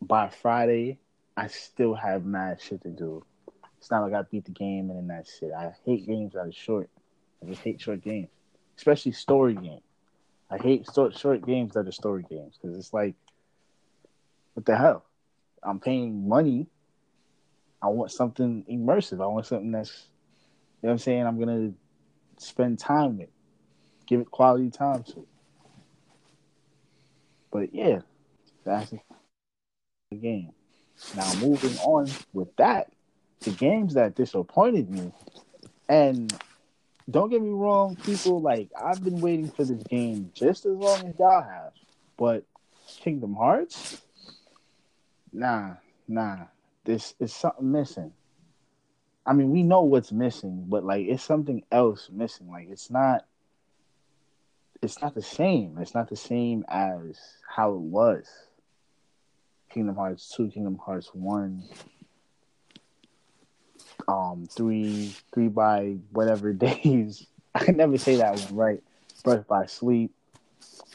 by 0.00 0.28
Friday, 0.28 0.98
I 1.36 1.48
still 1.48 1.94
have 1.94 2.24
mad 2.24 2.60
shit 2.60 2.82
to 2.82 2.90
do. 2.90 3.24
It's 3.78 3.90
not 3.90 4.02
like 4.02 4.12
I 4.12 4.22
beat 4.22 4.44
the 4.44 4.50
game 4.52 4.90
and 4.90 4.98
then 4.98 5.06
that's 5.08 5.40
it. 5.42 5.52
I 5.56 5.72
hate 5.84 6.06
games 6.06 6.32
that 6.32 6.40
are 6.40 6.52
short. 6.52 6.90
I 7.42 7.46
just 7.46 7.62
hate 7.62 7.80
short 7.80 8.02
games, 8.02 8.28
especially 8.76 9.12
story 9.12 9.54
games. 9.54 9.82
I 10.50 10.58
hate 10.58 10.86
short 10.92 11.16
short 11.16 11.46
games 11.46 11.74
that 11.74 11.86
are 11.86 11.92
story 11.92 12.24
games 12.28 12.58
because 12.60 12.76
it's 12.76 12.92
like, 12.92 13.14
what 14.54 14.66
the 14.66 14.76
hell? 14.76 15.04
I'm 15.62 15.78
paying 15.78 16.28
money 16.28 16.66
I 17.80 17.88
want 17.88 18.10
something 18.10 18.64
immersive. 18.70 19.22
I 19.22 19.26
want 19.26 19.46
something 19.46 19.70
that's, 19.70 20.08
you 20.82 20.86
know 20.86 20.88
what 20.88 20.92
I'm 20.92 20.98
saying? 20.98 21.26
I'm 21.26 21.38
to 21.48 21.74
spend 22.44 22.78
time 22.78 23.18
with, 23.18 23.28
give 24.06 24.20
it 24.20 24.30
quality 24.30 24.70
time 24.70 25.04
to. 25.04 25.26
But 27.50 27.74
yeah, 27.74 28.00
that's 28.64 28.90
the 28.90 30.16
game. 30.16 30.52
Now, 31.14 31.32
moving 31.36 31.76
on 31.78 32.10
with 32.32 32.54
that, 32.56 32.92
the 33.40 33.50
games 33.50 33.94
that 33.94 34.16
disappointed 34.16 34.90
me, 34.90 35.12
and 35.88 36.36
don't 37.08 37.30
get 37.30 37.40
me 37.40 37.50
wrong, 37.50 37.96
people, 37.96 38.42
like, 38.42 38.70
I've 38.78 39.02
been 39.02 39.20
waiting 39.20 39.50
for 39.50 39.64
this 39.64 39.82
game 39.84 40.30
just 40.34 40.66
as 40.66 40.72
long 40.72 41.06
as 41.06 41.14
y'all 41.18 41.42
have, 41.42 41.72
but 42.16 42.44
Kingdom 43.00 43.34
Hearts? 43.34 44.02
Nah, 45.32 45.74
nah 46.08 46.46
this 46.88 47.12
is 47.20 47.34
something 47.34 47.70
missing. 47.70 48.12
I 49.26 49.34
mean, 49.34 49.50
we 49.50 49.62
know 49.62 49.82
what's 49.82 50.10
missing, 50.10 50.64
but 50.68 50.84
like 50.84 51.04
it's 51.06 51.22
something 51.22 51.62
else 51.70 52.08
missing. 52.10 52.50
Like 52.50 52.68
it's 52.70 52.90
not 52.90 53.26
it's 54.80 55.02
not 55.02 55.14
the 55.14 55.20
same. 55.20 55.76
It's 55.78 55.94
not 55.94 56.08
the 56.08 56.16
same 56.16 56.64
as 56.66 57.18
how 57.46 57.74
it 57.74 57.80
was. 57.80 58.26
Kingdom 59.68 59.96
Hearts 59.96 60.34
2, 60.34 60.48
Kingdom 60.48 60.78
Hearts 60.78 61.10
1, 61.12 61.62
um, 64.08 64.48
three, 64.50 65.14
three 65.34 65.48
by 65.48 65.98
whatever 66.12 66.52
days. 66.54 67.26
I 67.54 67.66
can 67.66 67.76
never 67.76 67.98
say 67.98 68.16
that 68.16 68.40
one 68.40 68.56
right. 68.56 68.82
Birth 69.24 69.46
by 69.46 69.66
Sleep. 69.66 70.10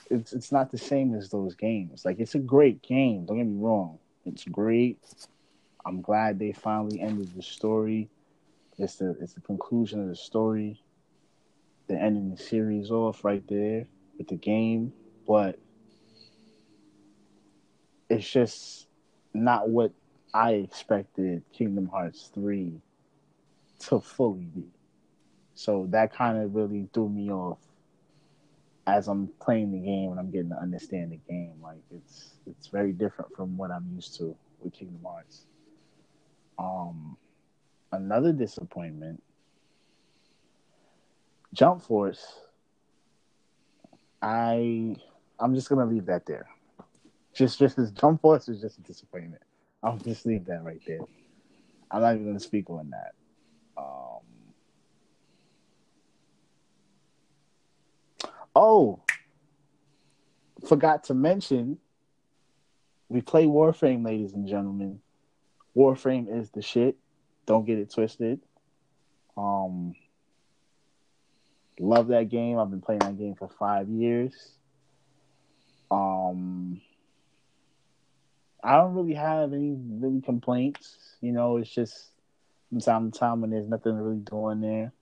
It's 0.10 0.34
it's 0.34 0.52
not 0.52 0.72
the 0.72 0.80
same 0.80 1.14
as 1.14 1.30
those 1.30 1.54
games. 1.54 2.04
Like 2.04 2.20
it's 2.20 2.34
a 2.34 2.40
great 2.40 2.82
game. 2.82 3.28
Don't 3.28 3.38
get 3.38 3.46
me 3.46 3.62
wrong. 3.62 4.00
It's 4.26 4.46
great. 4.46 4.98
I'm 5.86 6.02
glad 6.02 6.40
they 6.40 6.52
finally 6.52 7.02
ended 7.02 7.36
the 7.36 7.42
story. 7.42 8.10
It's 8.78 8.96
the 8.96 9.16
it's 9.22 9.34
the 9.34 9.42
conclusion 9.42 10.02
of 10.02 10.08
the 10.08 10.16
story. 10.16 10.82
They're 11.88 12.00
ending 12.00 12.32
the 12.32 12.38
series 12.38 12.90
off 12.92 13.24
right 13.24 13.44
there 13.48 13.86
with 14.18 14.30
the 14.30 14.36
game, 14.36 14.94
but 15.28 15.60
it's 18.10 18.30
just 18.30 18.88
not 19.34 19.70
what 19.70 19.92
I 20.34 20.52
expected 20.54 21.44
Kingdom 21.52 21.88
Hearts 21.88 22.32
3 22.34 22.82
to 23.82 24.00
fully 24.00 24.46
be. 24.46 24.66
So 25.56 25.88
that 25.90 26.14
kind 26.14 26.38
of 26.38 26.56
really 26.56 26.88
threw 26.94 27.10
me 27.10 27.32
off 27.32 27.60
as 28.88 29.08
I'm 29.08 29.28
playing 29.40 29.72
the 29.72 29.80
game 29.80 30.12
and 30.12 30.20
I'm 30.20 30.32
getting 30.32 30.50
to 30.50 30.60
understand 30.60 31.12
the 31.12 31.20
game. 31.30 31.54
Like 31.62 31.82
it's 31.92 32.32
it's 32.46 32.68
very 32.68 32.92
different 32.92 33.36
from 33.36 33.58
what 33.58 33.72
I'm 33.72 33.86
used 33.94 34.18
to 34.18 34.36
with 34.62 34.74
Kingdom 34.74 35.00
Hearts. 35.04 35.46
Um, 36.58 37.18
another 37.92 38.32
disappointment. 38.32 39.22
Jump 41.54 41.82
Force. 41.82 42.40
I 44.22 44.96
I'm 45.40 45.54
just 45.56 45.70
gonna 45.70 45.86
leave 45.86 46.06
that 46.08 46.26
there. 46.26 46.48
Just 47.34 47.60
just 47.60 47.78
as 47.78 47.92
Jump 47.92 48.22
Force 48.22 48.48
is 48.48 48.62
just 48.62 48.78
a 48.78 48.82
disappointment. 48.82 49.42
I'll 49.84 49.98
just 49.98 50.26
leave 50.26 50.46
that 50.46 50.64
right 50.64 50.82
there. 50.88 51.00
I'm 51.92 52.02
not 52.02 52.16
even 52.16 52.28
gonna 52.28 52.40
speak 52.40 52.70
on 52.70 52.90
that. 52.92 53.14
Um, 53.78 54.22
oh, 58.56 59.02
forgot 60.68 61.04
to 61.06 61.14
mention, 61.14 61.78
we 63.10 63.22
play 63.22 63.46
Warframe, 63.46 64.06
ladies 64.06 64.34
and 64.34 64.48
gentlemen. 64.48 65.00
Warframe 65.76 66.28
is 66.40 66.50
the 66.52 66.62
shit. 66.62 66.96
Don't 67.46 67.66
get 67.66 67.80
it 67.80 67.92
twisted. 67.92 68.40
Um, 69.36 69.96
love 71.80 72.08
that 72.10 72.30
game. 72.30 72.60
I've 72.60 72.70
been 72.70 72.82
playing 72.82 73.00
that 73.00 73.18
game 73.18 73.36
for 73.36 73.50
five 73.50 73.90
years. 73.90 74.34
Um, 75.90 76.82
I 78.64 78.78
don't 78.78 78.94
really 78.94 79.16
have 79.16 79.54
any 79.54 79.76
really 79.78 80.22
complaints. 80.22 81.18
You 81.22 81.32
know, 81.32 81.58
it's 81.58 81.70
just 81.70 82.12
from 82.70 82.80
time 82.80 83.12
to 83.12 83.20
time 83.20 83.42
when 83.42 83.50
there's 83.50 83.68
nothing 83.68 83.96
really 83.96 84.20
doing 84.20 84.62
there. 84.62 84.94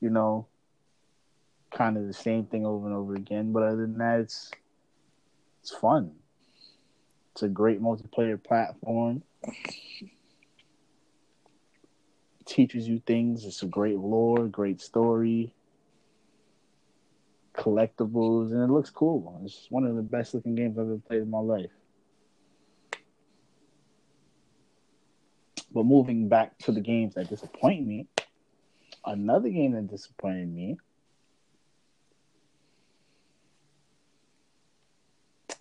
You 0.00 0.10
know, 0.10 0.46
kind 1.70 1.96
of 1.96 2.06
the 2.06 2.12
same 2.12 2.46
thing 2.46 2.66
over 2.66 2.86
and 2.86 2.96
over 2.96 3.14
again. 3.14 3.52
But 3.52 3.62
other 3.62 3.82
than 3.82 3.98
that, 3.98 4.20
it's 4.20 4.50
it's 5.62 5.74
fun. 5.74 6.12
It's 7.34 7.42
a 7.42 7.48
great 7.48 7.82
multiplayer 7.82 8.40
platform 8.40 9.24
teaches 12.44 12.86
you 12.86 13.00
things. 13.00 13.44
It's 13.44 13.64
a 13.64 13.66
great 13.66 13.98
lore, 13.98 14.46
great 14.46 14.80
story, 14.80 15.52
collectibles, 17.52 18.52
and 18.52 18.62
it 18.62 18.72
looks 18.72 18.90
cool. 18.90 19.40
It's 19.44 19.66
one 19.68 19.84
of 19.84 19.96
the 19.96 20.02
best 20.02 20.32
looking 20.32 20.54
games 20.54 20.78
I've 20.78 20.86
ever 20.86 20.98
played 20.98 21.22
in 21.22 21.30
my 21.30 21.40
life. 21.40 21.72
But 25.72 25.86
moving 25.86 26.28
back 26.28 26.56
to 26.58 26.70
the 26.70 26.80
games 26.80 27.14
that 27.14 27.28
disappoint 27.28 27.84
me, 27.84 28.06
another 29.04 29.48
game 29.48 29.72
that 29.72 29.88
disappointed 29.88 30.54
me 30.54 30.76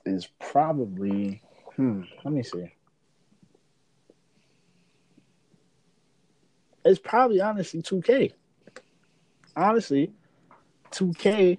is 0.05 0.27
probably 0.39 1.41
hmm, 1.75 2.01
let 2.23 2.33
me 2.33 2.43
see. 2.43 2.71
it's 6.85 6.99
probably 6.99 7.41
honestly 7.41 7.81
2K. 7.81 8.33
Honestly, 9.55 10.11
2K, 10.91 11.57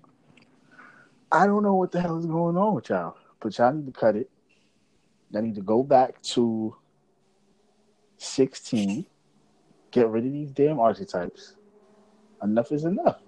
I 1.30 1.46
don't 1.46 1.62
know 1.62 1.74
what 1.74 1.92
the 1.92 2.00
hell 2.00 2.18
is 2.18 2.26
going 2.26 2.56
on 2.56 2.74
with 2.74 2.88
y'all, 2.88 3.16
but 3.40 3.56
y'all 3.56 3.72
need 3.72 3.86
to 3.86 3.92
cut 3.92 4.16
it. 4.16 4.30
I 5.34 5.40
need 5.40 5.54
to 5.56 5.62
go 5.62 5.82
back 5.82 6.20
to 6.22 6.76
16. 8.18 9.06
Get 9.90 10.08
rid 10.08 10.26
of 10.26 10.32
these 10.32 10.50
damn 10.50 10.80
archetypes. 10.80 11.54
Enough 12.42 12.72
is 12.72 12.84
enough. 12.84 13.20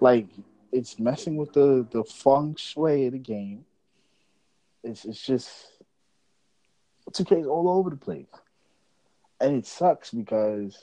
Like 0.00 0.26
it's 0.72 0.98
messing 0.98 1.36
with 1.36 1.52
the 1.52 1.86
the 1.90 2.02
feng 2.02 2.56
shui 2.56 3.06
of 3.06 3.12
the 3.12 3.18
game. 3.18 3.64
It's 4.82 5.04
it's 5.04 5.24
just 5.24 5.50
2K 7.12 7.40
is 7.40 7.46
all 7.46 7.68
over 7.68 7.90
the 7.90 7.96
place, 7.96 8.26
and 9.40 9.56
it 9.56 9.66
sucks 9.66 10.10
because 10.10 10.78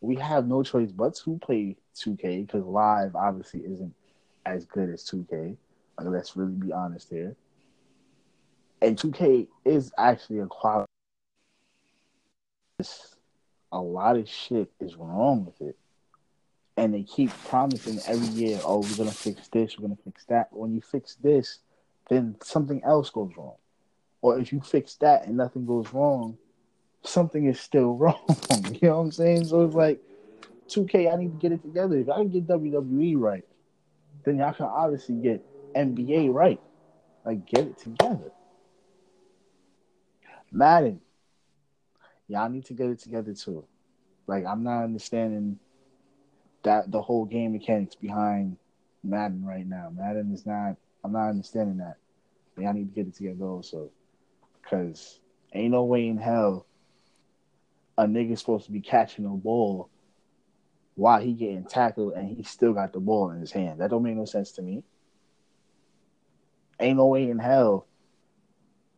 we 0.00 0.16
have 0.16 0.46
no 0.46 0.62
choice 0.62 0.92
but 0.92 1.14
to 1.14 1.38
play 1.38 1.76
2K 1.96 2.46
because 2.46 2.64
live 2.64 3.16
obviously 3.16 3.60
isn't 3.60 3.94
as 4.44 4.64
good 4.64 4.90
as 4.90 5.04
2K. 5.04 5.56
Like, 5.98 6.08
let's 6.08 6.36
really 6.36 6.52
be 6.52 6.72
honest 6.72 7.08
here. 7.10 7.34
And 8.82 8.96
2K 8.96 9.48
is 9.64 9.92
actually 9.96 10.40
a 10.40 10.46
quality. 10.46 10.86
A 13.72 13.80
lot 13.80 14.16
of 14.16 14.28
shit 14.28 14.70
is 14.80 14.96
wrong 14.96 15.46
with 15.46 15.60
it. 15.68 15.76
And 16.76 16.92
they 16.92 17.02
keep 17.02 17.30
promising 17.48 17.98
every 18.06 18.28
year, 18.28 18.60
oh, 18.62 18.80
we're 18.80 18.96
going 18.96 19.08
to 19.08 19.14
fix 19.14 19.48
this, 19.48 19.78
we're 19.78 19.86
going 19.86 19.96
to 19.96 20.02
fix 20.02 20.24
that. 20.26 20.52
When 20.52 20.74
you 20.74 20.82
fix 20.82 21.14
this, 21.14 21.60
then 22.10 22.36
something 22.42 22.82
else 22.84 23.08
goes 23.08 23.32
wrong. 23.36 23.54
Or 24.26 24.40
if 24.40 24.52
you 24.52 24.60
fix 24.60 24.96
that 24.96 25.28
and 25.28 25.36
nothing 25.36 25.66
goes 25.66 25.92
wrong, 25.92 26.36
something 27.04 27.46
is 27.46 27.60
still 27.60 27.94
wrong. 27.96 28.26
you 28.72 28.88
know 28.88 28.96
what 28.96 29.04
I'm 29.04 29.12
saying? 29.12 29.44
So 29.46 29.64
it's 29.64 29.76
like, 29.76 30.00
2K, 30.68 31.12
I 31.12 31.16
need 31.16 31.30
to 31.30 31.38
get 31.38 31.52
it 31.52 31.62
together. 31.62 31.96
If 31.96 32.08
I 32.08 32.16
can 32.16 32.30
get 32.30 32.48
WWE 32.48 33.16
right, 33.18 33.44
then 34.24 34.38
y'all 34.38 34.52
can 34.52 34.66
obviously 34.66 35.14
get 35.14 35.46
NBA 35.76 36.34
right. 36.34 36.60
Like, 37.24 37.46
get 37.46 37.66
it 37.66 37.78
together. 37.78 38.32
Madden, 40.50 41.00
y'all 42.26 42.48
need 42.48 42.64
to 42.64 42.74
get 42.74 42.90
it 42.90 42.98
together 42.98 43.32
too. 43.32 43.64
Like, 44.26 44.44
I'm 44.44 44.64
not 44.64 44.82
understanding 44.82 45.60
that 46.64 46.90
the 46.90 47.00
whole 47.00 47.26
game 47.26 47.52
mechanics 47.52 47.94
behind 47.94 48.56
Madden 49.04 49.44
right 49.46 49.64
now. 49.64 49.92
Madden 49.94 50.32
is 50.34 50.44
not. 50.44 50.74
I'm 51.04 51.12
not 51.12 51.28
understanding 51.28 51.76
that. 51.76 51.98
Y'all 52.58 52.72
need 52.72 52.92
to 52.92 52.94
get 52.96 53.06
it 53.06 53.14
together 53.14 53.44
also, 53.44 53.88
because 54.66 55.20
ain't 55.54 55.70
no 55.70 55.84
way 55.84 56.08
in 56.08 56.18
hell 56.18 56.66
a 57.98 58.04
nigga's 58.04 58.40
supposed 58.40 58.66
to 58.66 58.72
be 58.72 58.80
catching 58.80 59.24
a 59.24 59.28
ball 59.30 59.88
while 60.96 61.20
he 61.20 61.32
getting 61.32 61.64
tackled 61.64 62.14
and 62.14 62.28
he 62.28 62.42
still 62.42 62.72
got 62.72 62.92
the 62.92 63.00
ball 63.00 63.30
in 63.30 63.40
his 63.40 63.52
hand. 63.52 63.80
That 63.80 63.90
don't 63.90 64.02
make 64.02 64.16
no 64.16 64.24
sense 64.24 64.52
to 64.52 64.62
me. 64.62 64.82
Ain't 66.80 66.96
no 66.96 67.06
way 67.06 67.30
in 67.30 67.38
hell 67.38 67.86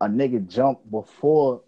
a 0.01 0.07
nigga 0.07 0.47
jump 0.47 0.79
before 0.89 1.61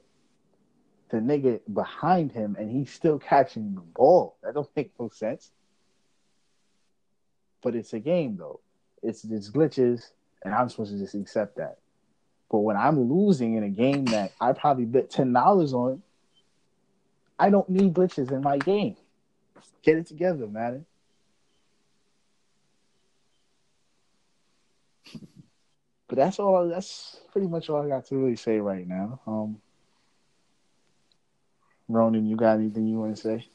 the 1.09 1.17
nigga 1.17 1.59
behind 1.73 2.31
him 2.31 2.55
and 2.57 2.71
he's 2.71 2.91
still 2.91 3.19
catching 3.19 3.75
the 3.75 3.81
ball. 3.81 4.37
That 4.41 4.53
don't 4.55 4.69
make 4.75 4.91
no 4.99 5.09
sense. 5.09 5.51
But 7.61 7.75
it's 7.75 7.93
a 7.93 7.99
game 7.99 8.37
though. 8.37 8.61
It's 9.03 9.23
it's 9.25 9.49
glitches 9.49 10.11
and 10.43 10.53
I'm 10.53 10.69
supposed 10.69 10.93
to 10.93 10.99
just 10.99 11.15
accept 11.15 11.57
that. 11.57 11.80
But 12.51 12.59
when 12.59 12.75
I'm 12.75 13.09
losing 13.09 13.55
in 13.55 13.63
a 13.63 13.69
game 13.69 14.03
that 14.05 14.33
I 14.41 14.51
probably 14.51 14.83
bet 14.83 15.09
ten 15.09 15.31
dollars 15.31 15.73
on, 15.73 16.03
I 17.39 17.49
don't 17.49 17.69
need 17.69 17.93
glitches 17.93 18.29
in 18.29 18.41
my 18.41 18.57
game. 18.57 18.97
Get 19.81 19.97
it 19.97 20.07
together, 20.07 20.47
man. 20.47 20.85
But 26.09 26.17
that's 26.17 26.39
all. 26.39 26.67
That's 26.67 27.21
pretty 27.31 27.47
much 27.47 27.69
all 27.69 27.85
I 27.85 27.87
got 27.87 28.05
to 28.07 28.17
really 28.17 28.35
say 28.35 28.59
right 28.59 28.85
now. 28.85 29.21
Um, 29.25 29.61
Ronan, 31.87 32.25
you 32.25 32.35
got 32.35 32.55
anything 32.55 32.85
you 32.85 32.99
want 32.99 33.15
to 33.15 33.21
say? 33.21 33.47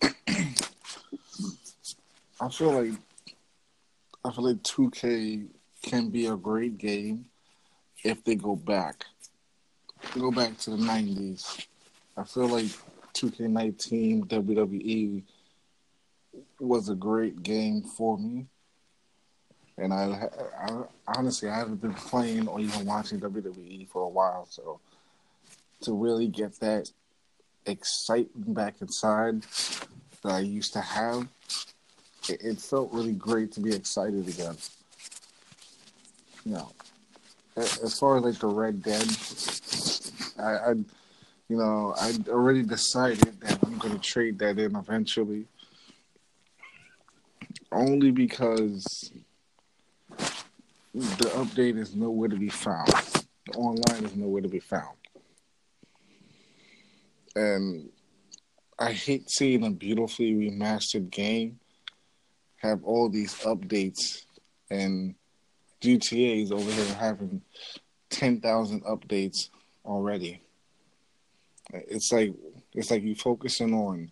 I 2.40 2.48
feel 2.48 2.82
like 2.82 2.98
I 4.24 4.32
feel 4.32 4.44
like 4.44 4.62
2K 4.62 5.48
can 5.82 6.08
be 6.08 6.26
a 6.26 6.36
great 6.36 6.78
game 6.78 7.26
if 8.06 8.22
they 8.24 8.36
go 8.36 8.54
back. 8.54 9.04
Go 10.14 10.30
back 10.30 10.56
to 10.58 10.70
the 10.70 10.76
90s. 10.76 11.66
I 12.16 12.24
feel 12.24 12.48
like 12.48 12.70
2K19 13.14 14.26
WWE 14.26 15.22
was 16.60 16.88
a 16.88 16.94
great 16.94 17.42
game 17.42 17.82
for 17.82 18.16
me. 18.16 18.46
And 19.78 19.92
I, 19.92 20.28
I, 20.58 20.82
honestly, 21.16 21.50
I 21.50 21.58
haven't 21.58 21.82
been 21.82 21.94
playing 21.94 22.48
or 22.48 22.60
even 22.60 22.86
watching 22.86 23.20
WWE 23.20 23.88
for 23.88 24.02
a 24.02 24.08
while, 24.08 24.46
so 24.48 24.80
to 25.82 25.92
really 25.92 26.28
get 26.28 26.58
that 26.60 26.90
excitement 27.66 28.54
back 28.54 28.76
inside 28.80 29.42
that 30.22 30.32
I 30.32 30.38
used 30.38 30.72
to 30.72 30.80
have, 30.80 31.28
it, 32.28 32.40
it 32.42 32.60
felt 32.60 32.92
really 32.92 33.12
great 33.12 33.52
to 33.52 33.60
be 33.60 33.74
excited 33.74 34.26
again. 34.28 34.56
You 36.46 36.52
know, 36.52 36.72
as 37.56 37.98
far 37.98 38.18
as 38.18 38.24
like 38.24 38.38
the 38.38 38.46
Red 38.46 38.82
Dead, 38.82 39.06
I, 40.38 40.70
I 40.70 40.72
you 41.48 41.56
know, 41.56 41.94
I 41.96 42.14
already 42.28 42.62
decided 42.62 43.40
that 43.40 43.58
I'm 43.64 43.78
going 43.78 43.94
to 43.94 44.00
trade 44.00 44.38
that 44.40 44.58
in 44.58 44.76
eventually 44.76 45.46
only 47.72 48.10
because 48.10 49.12
the 50.94 51.28
update 51.34 51.76
is 51.76 51.94
nowhere 51.94 52.28
to 52.28 52.36
be 52.36 52.48
found. 52.48 52.88
The 52.88 53.52
online 53.54 54.04
is 54.04 54.16
nowhere 54.16 54.42
to 54.42 54.48
be 54.48 54.60
found. 54.60 54.96
And 57.34 57.90
I 58.78 58.92
hate 58.92 59.30
seeing 59.30 59.64
a 59.64 59.70
beautifully 59.70 60.32
remastered 60.32 61.10
game 61.10 61.60
have 62.56 62.82
all 62.82 63.08
these 63.08 63.34
updates 63.40 64.22
and 64.70 65.14
GTA's 65.80 66.52
over 66.52 66.70
here 66.70 66.94
having 66.94 67.42
10,000 68.10 68.84
updates 68.84 69.50
already. 69.84 70.40
It's 71.72 72.12
like 72.12 72.32
it's 72.74 72.90
like 72.90 73.02
you 73.02 73.14
focusing 73.14 73.74
on 73.74 74.10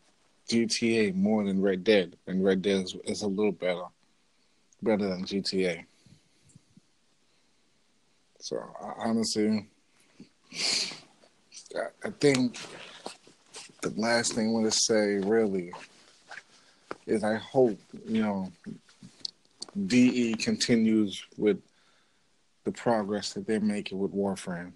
GTA 0.49 1.15
more 1.15 1.45
than 1.45 1.63
Red 1.63 1.85
Dead, 1.85 2.17
and 2.27 2.45
Red 2.45 2.63
Dead 2.63 2.85
is, 2.85 2.97
is 3.05 3.23
a 3.23 3.29
little 3.29 3.53
better, 3.53 3.85
better 4.83 5.09
than 5.09 5.25
GTA. 5.25 5.85
So 8.41 8.59
I, 8.81 9.09
honestly, 9.09 9.69
I 11.75 12.11
think 12.21 12.59
the 13.83 13.91
last 13.97 14.35
thing 14.35 14.49
I 14.49 14.53
want 14.53 14.67
to 14.67 14.79
say 14.79 15.17
really 15.17 15.73
is 17.07 17.25
I 17.25 17.37
hope 17.37 17.79
you 18.07 18.23
know 18.23 18.53
DE 19.87 20.35
continues 20.35 21.25
with 21.37 21.59
the 22.65 22.73
progress 22.73 23.33
that 23.35 23.47
they're 23.47 23.61
making 23.61 23.99
with 23.99 24.15
Warframe. 24.15 24.73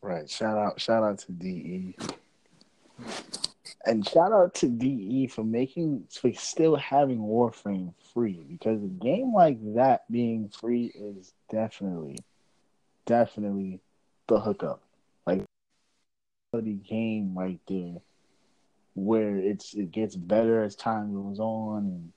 Right. 0.00 0.28
Shout 0.28 0.56
out 0.56 0.80
shout 0.80 1.02
out 1.02 1.18
to 1.20 1.32
DE. 1.32 1.96
And 3.84 4.06
shout 4.06 4.32
out 4.32 4.54
to 4.56 4.68
DE 4.68 5.28
for 5.28 5.44
making 5.44 6.04
for 6.10 6.32
still 6.34 6.76
having 6.76 7.18
Warframe 7.18 7.94
free 8.12 8.44
because 8.48 8.82
a 8.82 8.86
game 8.86 9.32
like 9.32 9.58
that 9.74 10.10
being 10.10 10.48
free 10.48 10.92
is 10.94 11.32
definitely, 11.50 12.18
definitely 13.06 13.80
the 14.26 14.40
hookup. 14.40 14.82
Like 15.26 15.44
the 16.52 16.60
game 16.60 17.38
right 17.38 17.60
there, 17.68 17.96
where 18.98 19.36
it's 19.36 19.74
it 19.74 19.90
gets 19.90 20.16
better 20.16 20.62
as 20.62 20.76
time 20.76 21.14
goes 21.14 21.38
on, 21.38 21.84
and 21.84 22.12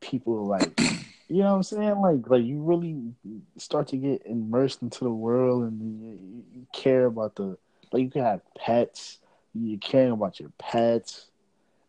people 0.00 0.46
like, 0.46 0.78
you 1.28 1.38
know 1.38 1.50
what 1.50 1.56
I'm 1.56 1.62
saying? 1.62 2.00
Like 2.00 2.28
like 2.28 2.44
you 2.44 2.62
really 2.62 3.14
start 3.58 3.88
to 3.88 3.96
get 3.96 4.22
immersed 4.26 4.82
into 4.82 5.04
the 5.04 5.10
world, 5.10 5.64
and 5.64 5.80
you, 5.80 6.44
you 6.54 6.66
care 6.72 7.06
about 7.06 7.36
the 7.36 7.58
like 7.92 8.02
you 8.02 8.10
can 8.10 8.24
have 8.24 8.40
pets 8.56 9.18
you're 9.64 9.78
caring 9.78 10.12
about 10.12 10.40
your 10.40 10.50
pets, 10.58 11.26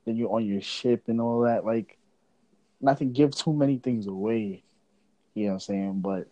then 0.05 0.15
you're 0.15 0.33
on 0.33 0.45
your 0.45 0.61
ship 0.61 1.03
and 1.07 1.19
all 1.19 1.41
that. 1.41 1.65
Like, 1.65 1.97
not 2.79 2.99
to 2.99 3.05
give 3.05 3.35
too 3.35 3.53
many 3.53 3.77
things 3.77 4.07
away, 4.07 4.63
you 5.33 5.45
know 5.45 5.49
what 5.49 5.53
I'm 5.55 5.59
saying? 5.59 5.99
But 6.01 6.27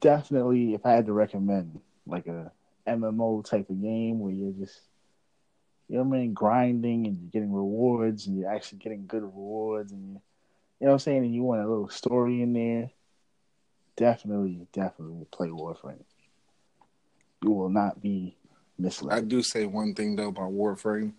definitely, 0.00 0.74
if 0.74 0.86
I 0.86 0.92
had 0.92 1.06
to 1.06 1.12
recommend 1.12 1.80
like 2.06 2.26
a 2.26 2.52
MMO 2.86 3.44
type 3.44 3.68
of 3.68 3.82
game 3.82 4.20
where 4.20 4.32
you're 4.32 4.52
just, 4.52 4.80
you 5.88 5.96
know 5.96 6.02
what 6.02 6.16
I 6.16 6.20
mean, 6.20 6.34
grinding 6.34 7.06
and 7.06 7.18
you're 7.18 7.30
getting 7.30 7.52
rewards 7.52 8.26
and 8.26 8.38
you're 8.38 8.50
actually 8.50 8.78
getting 8.78 9.06
good 9.06 9.22
rewards 9.22 9.92
and 9.92 10.20
you, 10.80 10.86
know 10.86 10.88
what 10.88 10.92
I'm 10.92 10.98
saying, 10.98 11.24
and 11.24 11.34
you 11.34 11.42
want 11.42 11.62
a 11.62 11.68
little 11.68 11.88
story 11.88 12.42
in 12.42 12.52
there, 12.52 12.90
definitely, 13.96 14.66
definitely 14.72 15.26
play 15.32 15.48
Warframe. 15.48 16.04
You 17.42 17.50
will 17.50 17.70
not 17.70 18.00
be 18.00 18.36
misled. 18.78 19.16
I 19.16 19.22
do 19.22 19.42
say 19.42 19.64
one 19.66 19.94
thing 19.94 20.14
though 20.14 20.28
about 20.28 20.52
Warframe. 20.52 21.14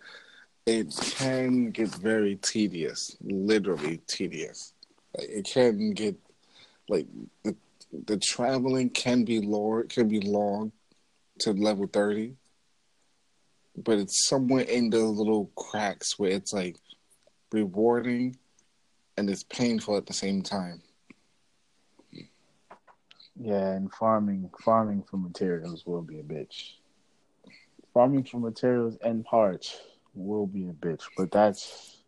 It 0.66 0.94
can 1.18 1.72
get 1.72 1.90
very 1.96 2.36
tedious, 2.36 3.18
literally 3.22 4.02
tedious. 4.06 4.74
It 5.16 5.46
can 5.46 5.94
get 5.94 6.16
like 6.88 7.08
the 7.44 7.56
the 8.06 8.18
traveling 8.18 8.92
can 8.92 9.24
be 9.24 9.42
long, 9.42 9.88
can 9.88 10.08
be 10.08 10.20
long 10.20 10.72
to 11.40 11.54
level 11.54 11.88
thirty. 11.88 12.36
But 13.84 14.00
it's 14.00 14.28
somewhere 14.28 14.64
in 14.64 14.90
the 14.90 15.00
little 15.00 15.52
cracks 15.56 16.18
where 16.18 16.32
it's 16.32 16.54
like 16.54 16.78
rewarding 17.52 18.38
and 19.18 19.30
it's 19.30 19.44
painful 19.44 19.98
at 19.98 20.06
the 20.06 20.14
same 20.14 20.42
time. 20.42 20.82
Yeah, 23.42 23.72
and 23.72 23.92
farming 23.94 24.50
farming 24.64 25.04
for 25.10 25.18
materials 25.18 25.86
will 25.86 26.02
be 26.02 26.20
a 26.20 26.24
bitch. 26.24 26.74
Farming 27.94 28.24
for 28.26 28.40
materials 28.40 28.98
and 29.02 29.24
parts 29.24 29.78
will 30.14 30.46
be 30.46 30.68
a 30.68 30.74
bitch, 30.74 31.04
but 31.18 31.32
that's 31.32 32.00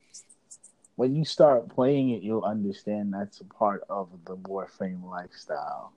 when 0.96 1.16
you 1.16 1.26
start 1.26 1.70
playing 1.70 2.12
it, 2.12 2.22
you'll 2.22 2.44
understand 2.44 3.14
that's 3.14 3.40
a 3.40 3.46
part 3.46 3.84
of 3.90 4.10
the 4.26 4.36
Warframe 4.36 5.04
lifestyle. 5.04 5.94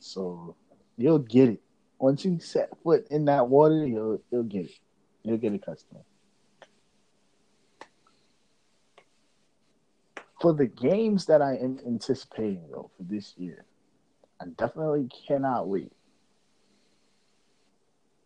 So 0.00 0.56
you'll 0.96 1.18
get 1.18 1.50
it 1.50 1.60
once 1.98 2.24
you 2.24 2.40
set 2.40 2.70
foot 2.82 3.06
in 3.10 3.26
that 3.26 3.48
water. 3.48 3.86
You'll 3.86 4.20
you'll 4.30 4.42
get 4.42 4.66
it. 4.66 4.78
You'll 5.22 5.38
get 5.38 5.52
a 5.52 5.56
accustomed. 5.56 6.04
For 10.40 10.52
the 10.52 10.66
games 10.66 11.26
that 11.26 11.40
I 11.40 11.54
am 11.54 11.78
anticipating 11.86 12.64
though 12.70 12.90
for 12.96 13.04
this 13.04 13.34
year, 13.36 13.64
I 14.40 14.46
definitely 14.56 15.08
cannot 15.28 15.68
wait 15.68 15.92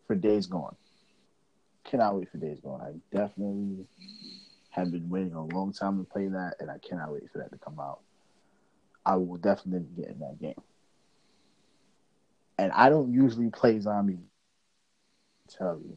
for 0.07 0.15
Days 0.15 0.47
Gone. 0.47 0.77
Cannot 1.85 2.17
wait 2.17 2.31
for 2.31 2.39
Days 2.39 2.61
Gone. 2.61 2.81
I 2.81 3.17
definitely 3.17 3.87
have 4.71 4.91
been 4.91 5.09
waiting 5.11 5.35
a 5.35 5.45
long 5.45 5.73
time 5.73 5.99
to 5.99 6.11
play 6.11 6.29
that, 6.29 6.55
and 6.61 6.71
I 6.71 6.79
cannot 6.79 7.13
wait 7.13 7.31
for 7.31 7.39
that 7.39 7.51
to 7.53 7.59
come 7.59 7.79
out. 7.79 8.01
I 9.05 9.17
will 9.17 9.37
definitely 9.37 9.87
get 9.97 10.11
in 10.11 10.19
that 10.21 10.41
game. 10.41 10.61
And 12.59 12.73
I 12.73 12.89
don't 12.89 13.13
usually 13.13 13.51
play 13.51 13.79
zombie. 13.79 14.19
Tell 15.49 15.79
you, 15.79 15.97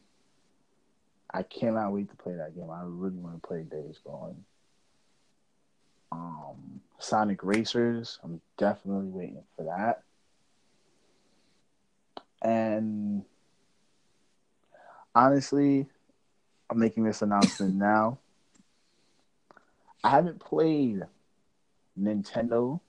I 1.32 1.42
cannot 1.42 1.92
wait 1.92 2.10
to 2.10 2.16
play 2.16 2.34
that 2.34 2.54
game. 2.54 2.70
I 2.70 2.82
really 2.84 3.18
want 3.18 3.40
to 3.40 3.46
play 3.46 3.62
Days 3.62 3.98
Gone. 4.04 4.44
Um, 6.12 6.80
Sonic 6.98 7.44
Racers. 7.44 8.18
I'm 8.24 8.40
definitely 8.58 9.08
waiting 9.08 9.44
for 9.56 9.64
that. 9.64 10.02
And 12.42 13.24
honestly, 15.14 15.86
I'm 16.68 16.78
making 16.78 17.04
this 17.04 17.22
announcement 17.22 17.74
now. 17.76 18.18
I 20.02 20.10
haven't 20.10 20.40
played 20.40 21.02
Nintendo 22.00 22.80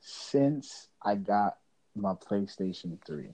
since 0.00 0.88
I 1.02 1.14
got 1.14 1.56
my 1.94 2.12
PlayStation 2.12 2.98
3. 3.04 3.30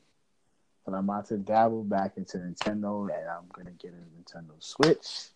But 0.85 0.95
I'm 0.95 1.09
about 1.09 1.29
to 1.29 1.37
dabble 1.37 1.85
back 1.85 2.16
into 2.16 2.38
Nintendo 2.38 3.03
and 3.03 3.29
I'm 3.29 3.47
going 3.53 3.66
to 3.66 3.73
get 3.73 3.95
a 3.95 4.37
Nintendo 4.37 4.53
Switch 4.59 5.29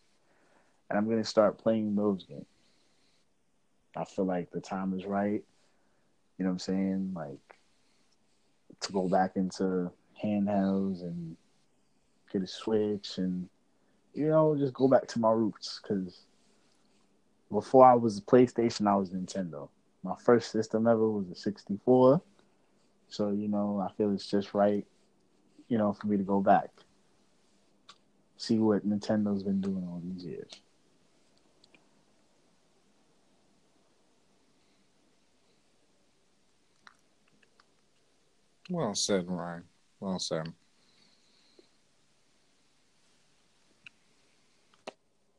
and 0.88 0.98
I'm 0.98 1.06
going 1.06 1.22
to 1.22 1.28
start 1.28 1.58
playing 1.58 1.94
those 1.94 2.24
games. 2.24 2.46
I 3.96 4.04
feel 4.04 4.26
like 4.26 4.50
the 4.50 4.60
time 4.60 4.92
is 4.92 5.06
right. 5.06 5.42
You 6.38 6.44
know 6.44 6.50
what 6.50 6.54
I'm 6.54 6.58
saying? 6.58 7.12
Like 7.14 7.56
to 8.80 8.92
go 8.92 9.08
back 9.08 9.36
into 9.36 9.90
handhelds 10.22 11.02
and 11.02 11.36
get 12.32 12.42
a 12.42 12.46
Switch 12.46 13.18
and, 13.18 13.48
you 14.14 14.28
know, 14.28 14.56
just 14.56 14.74
go 14.74 14.88
back 14.88 15.06
to 15.08 15.18
my 15.18 15.30
roots 15.30 15.80
because 15.82 16.26
before 17.50 17.86
I 17.86 17.94
was 17.94 18.20
PlayStation, 18.20 18.86
I 18.86 18.96
was 18.96 19.10
Nintendo. 19.10 19.68
My 20.02 20.16
first 20.24 20.50
system 20.50 20.86
ever 20.86 21.08
was 21.08 21.30
a 21.30 21.34
64. 21.34 22.20
So, 23.08 23.30
you 23.30 23.48
know, 23.48 23.84
I 23.84 23.92
feel 23.96 24.12
it's 24.12 24.26
just 24.26 24.52
right, 24.54 24.84
you 25.68 25.78
know, 25.78 25.92
for 25.92 26.06
me 26.06 26.16
to 26.16 26.22
go 26.22 26.40
back. 26.40 26.70
See 28.36 28.58
what 28.58 28.86
Nintendo's 28.86 29.42
been 29.42 29.60
doing 29.60 29.86
all 29.88 30.00
these 30.04 30.24
years. 30.24 30.50
Well 38.68 38.94
said, 38.94 39.30
Ryan. 39.30 39.64
Well 40.00 40.18
said. 40.18 40.52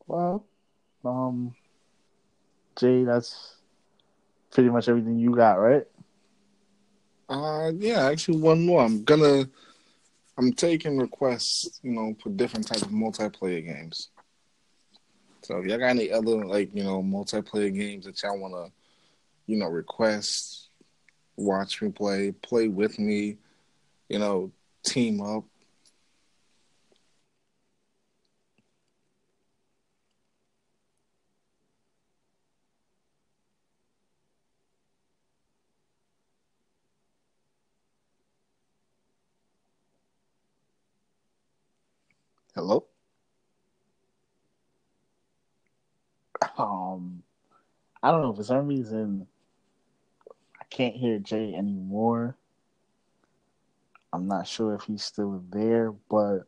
Well, 0.07 0.45
um, 1.03 1.53
Jay, 2.77 3.03
that's 3.03 3.57
pretty 4.51 4.69
much 4.69 4.87
everything 4.87 5.19
you 5.19 5.35
got, 5.35 5.55
right? 5.55 5.85
Uh, 7.27 7.71
yeah, 7.77 8.05
actually, 8.05 8.37
one 8.37 8.65
more. 8.65 8.81
I'm 8.81 9.03
gonna, 9.03 9.49
I'm 10.37 10.53
taking 10.53 10.97
requests, 10.97 11.79
you 11.81 11.91
know, 11.91 12.15
for 12.21 12.29
different 12.29 12.67
type 12.67 12.81
of 12.81 12.89
multiplayer 12.89 13.65
games. 13.65 14.09
So 15.41 15.57
if 15.57 15.65
y'all 15.65 15.79
got 15.79 15.87
any 15.87 16.11
other 16.11 16.45
like, 16.45 16.75
you 16.75 16.83
know, 16.83 17.01
multiplayer 17.01 17.73
games 17.73 18.05
that 18.05 18.21
y'all 18.21 18.39
wanna, 18.39 18.69
you 19.47 19.57
know, 19.57 19.67
request, 19.67 20.69
watch 21.37 21.81
me 21.81 21.89
play, 21.89 22.31
play 22.31 22.67
with 22.67 22.99
me, 22.99 23.37
you 24.09 24.19
know, 24.19 24.51
team 24.85 25.21
up. 25.21 25.45
Hello? 42.57 42.87
Um, 46.57 47.21
I 48.01 48.09
don't 48.09 48.23
know. 48.23 48.33
For 48.33 48.41
some 48.43 48.65
reason, 48.65 49.27
I 50.59 50.63
can't 50.71 50.95
hear 50.95 51.19
Jay 51.19 51.53
anymore. 51.53 52.35
I'm 54.11 54.27
not 54.27 54.47
sure 54.47 54.73
if 54.73 54.81
he's 54.81 55.03
still 55.03 55.43
there, 55.51 55.91
but 56.09 56.47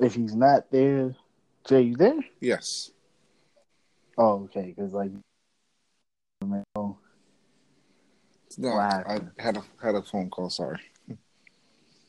if 0.00 0.16
he's 0.16 0.34
not 0.34 0.72
there, 0.72 1.14
Jay, 1.64 1.82
you 1.82 1.94
there? 1.94 2.18
Yes. 2.40 2.90
Oh, 4.18 4.42
okay. 4.46 4.74
Because 4.76 4.92
like, 4.92 5.12
No, 8.58 8.72
I 8.72 9.20
had 9.38 9.56
a 9.56 9.62
had 9.80 9.94
a 9.94 10.02
phone 10.02 10.30
call. 10.30 10.50
Sorry. 10.50 10.80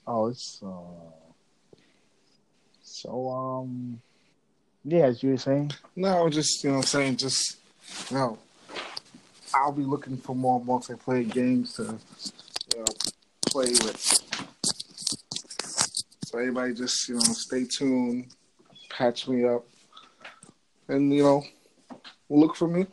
oh, 0.08 0.30
it's 0.30 0.60
uh, 0.66 1.23
so 2.94 3.30
um, 3.30 4.00
yeah, 4.86 5.06
as 5.06 5.24
you 5.24 5.32
were 5.32 5.38
saying. 5.38 5.72
No, 5.96 6.30
just 6.30 6.64
you 6.64 6.70
know, 6.70 6.78
I'm 6.78 6.84
saying 6.84 7.18
just 7.18 7.58
you 8.12 8.18
know, 8.18 8.38
I'll 9.56 9.72
be 9.72 9.84
looking 9.84 10.16
for 10.16 10.36
more 10.36 10.62
multiplayer 10.62 11.28
games 11.30 11.74
to 11.74 11.84
you 11.84 12.80
know 12.80 12.86
play 13.48 13.72
with. 13.72 13.98
So 16.26 16.38
everybody, 16.38 16.76
just 16.76 17.10
you 17.10 17.16
know, 17.16 17.22
stay 17.22 17.66
tuned, 17.66 18.28
patch 18.92 19.28
me 19.28 19.44
up, 19.46 19.66
and 20.88 21.12
you 21.12 21.24
know, 21.24 21.44
look 22.30 22.56
for 22.56 22.68
me. 22.68 22.86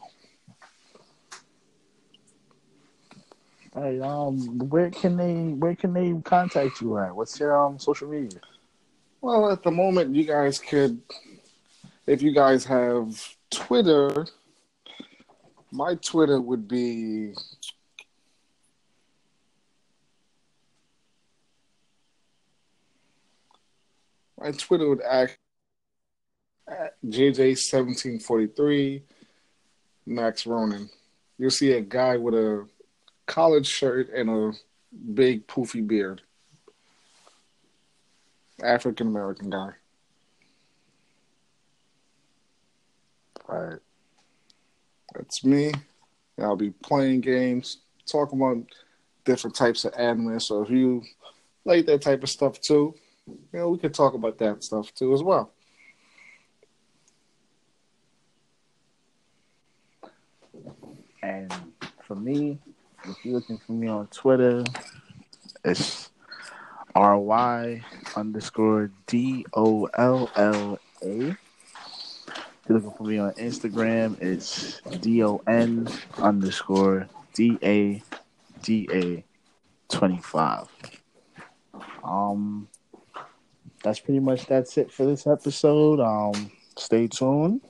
Hey, 3.74 4.00
um, 4.00 4.58
where 4.70 4.90
can 4.90 5.18
they 5.18 5.34
where 5.52 5.74
can 5.74 5.92
they 5.92 6.14
contact 6.24 6.80
you 6.80 6.96
at? 6.96 7.14
What's 7.14 7.38
your 7.38 7.54
um 7.54 7.78
social 7.78 8.08
media? 8.08 8.40
Well, 9.22 9.52
at 9.52 9.62
the 9.62 9.70
moment, 9.70 10.14
you 10.14 10.24
guys 10.24 10.58
could, 10.58 11.02
if 12.06 12.22
you 12.22 12.32
guys 12.32 12.64
have 12.64 13.36
Twitter, 13.50 14.26
my 15.70 15.94
Twitter 15.96 16.40
would 16.40 16.66
be. 16.66 17.34
My 24.40 24.52
Twitter 24.52 24.88
would 24.88 25.02
act 25.02 25.36
at 26.66 26.94
JJ1743 27.04 29.02
Max 30.06 30.46
Ronan. 30.46 30.88
You'll 31.36 31.50
see 31.50 31.72
a 31.72 31.82
guy 31.82 32.16
with 32.16 32.34
a 32.34 32.66
college 33.26 33.66
shirt 33.66 34.08
and 34.14 34.30
a 34.30 34.52
big 35.12 35.46
poofy 35.46 35.86
beard. 35.86 36.22
African 38.62 39.08
American 39.08 39.50
guy. 39.50 39.70
Right. 43.48 43.78
That's 45.14 45.44
me. 45.44 45.72
And 46.36 46.46
I'll 46.46 46.56
be 46.56 46.70
playing 46.70 47.20
games, 47.22 47.78
talking 48.06 48.40
about 48.40 48.64
different 49.24 49.56
types 49.56 49.84
of 49.84 49.92
anime. 49.98 50.38
So 50.40 50.62
if 50.62 50.70
you 50.70 51.02
like 51.64 51.86
that 51.86 52.02
type 52.02 52.22
of 52.22 52.30
stuff 52.30 52.60
too, 52.60 52.94
you 53.26 53.38
know, 53.52 53.68
we 53.70 53.78
could 53.78 53.94
talk 53.94 54.14
about 54.14 54.38
that 54.38 54.62
stuff 54.62 54.94
too 54.94 55.12
as 55.12 55.22
well. 55.22 55.52
And 61.22 61.52
for 62.06 62.14
me, 62.14 62.58
if 63.04 63.24
you're 63.24 63.34
looking 63.34 63.58
for 63.58 63.72
me 63.72 63.88
on 63.88 64.06
Twitter, 64.08 64.64
it's 65.64 66.10
R 66.94 67.18
Y 67.18 67.82
underscore 68.16 68.90
D 69.06 69.44
O 69.54 69.86
L 69.96 70.30
L 70.36 70.78
A. 71.02 71.06
If 71.06 71.36
you're 72.68 72.78
looking 72.78 72.92
for 72.92 73.02
me 73.04 73.18
on 73.18 73.32
Instagram, 73.32 74.20
it's 74.20 74.80
D 75.00 75.22
O 75.24 75.42
N 75.46 75.88
underscore 76.18 77.08
D 77.34 77.58
A 77.62 78.02
D 78.62 78.88
A 78.92 79.24
twenty 79.88 80.18
five. 80.18 80.68
Um, 82.04 82.68
that's 83.82 84.00
pretty 84.00 84.20
much 84.20 84.46
that's 84.46 84.76
it 84.78 84.92
for 84.92 85.04
this 85.06 85.26
episode. 85.26 86.00
Um, 86.00 86.50
stay 86.76 87.06
tuned. 87.06 87.62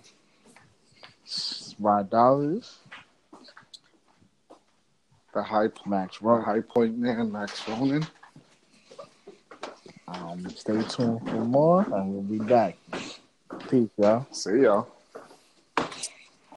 Rod 1.78 2.10
Dollars, 2.10 2.78
The 5.32 5.42
high, 5.42 5.68
Max 5.86 6.18
the 6.18 6.42
high 6.44 6.60
point 6.60 6.98
man, 6.98 7.30
Max 7.32 7.66
Ronan. 7.68 8.06
Um, 10.10 10.48
stay 10.50 10.82
tuned 10.88 11.20
for 11.28 11.44
more, 11.44 11.86
and 11.92 12.12
we'll 12.12 12.22
be 12.22 12.44
back. 12.44 12.76
Peace, 13.68 13.90
y'all. 13.96 14.26
See 14.32 14.62
y'all. 14.62 14.88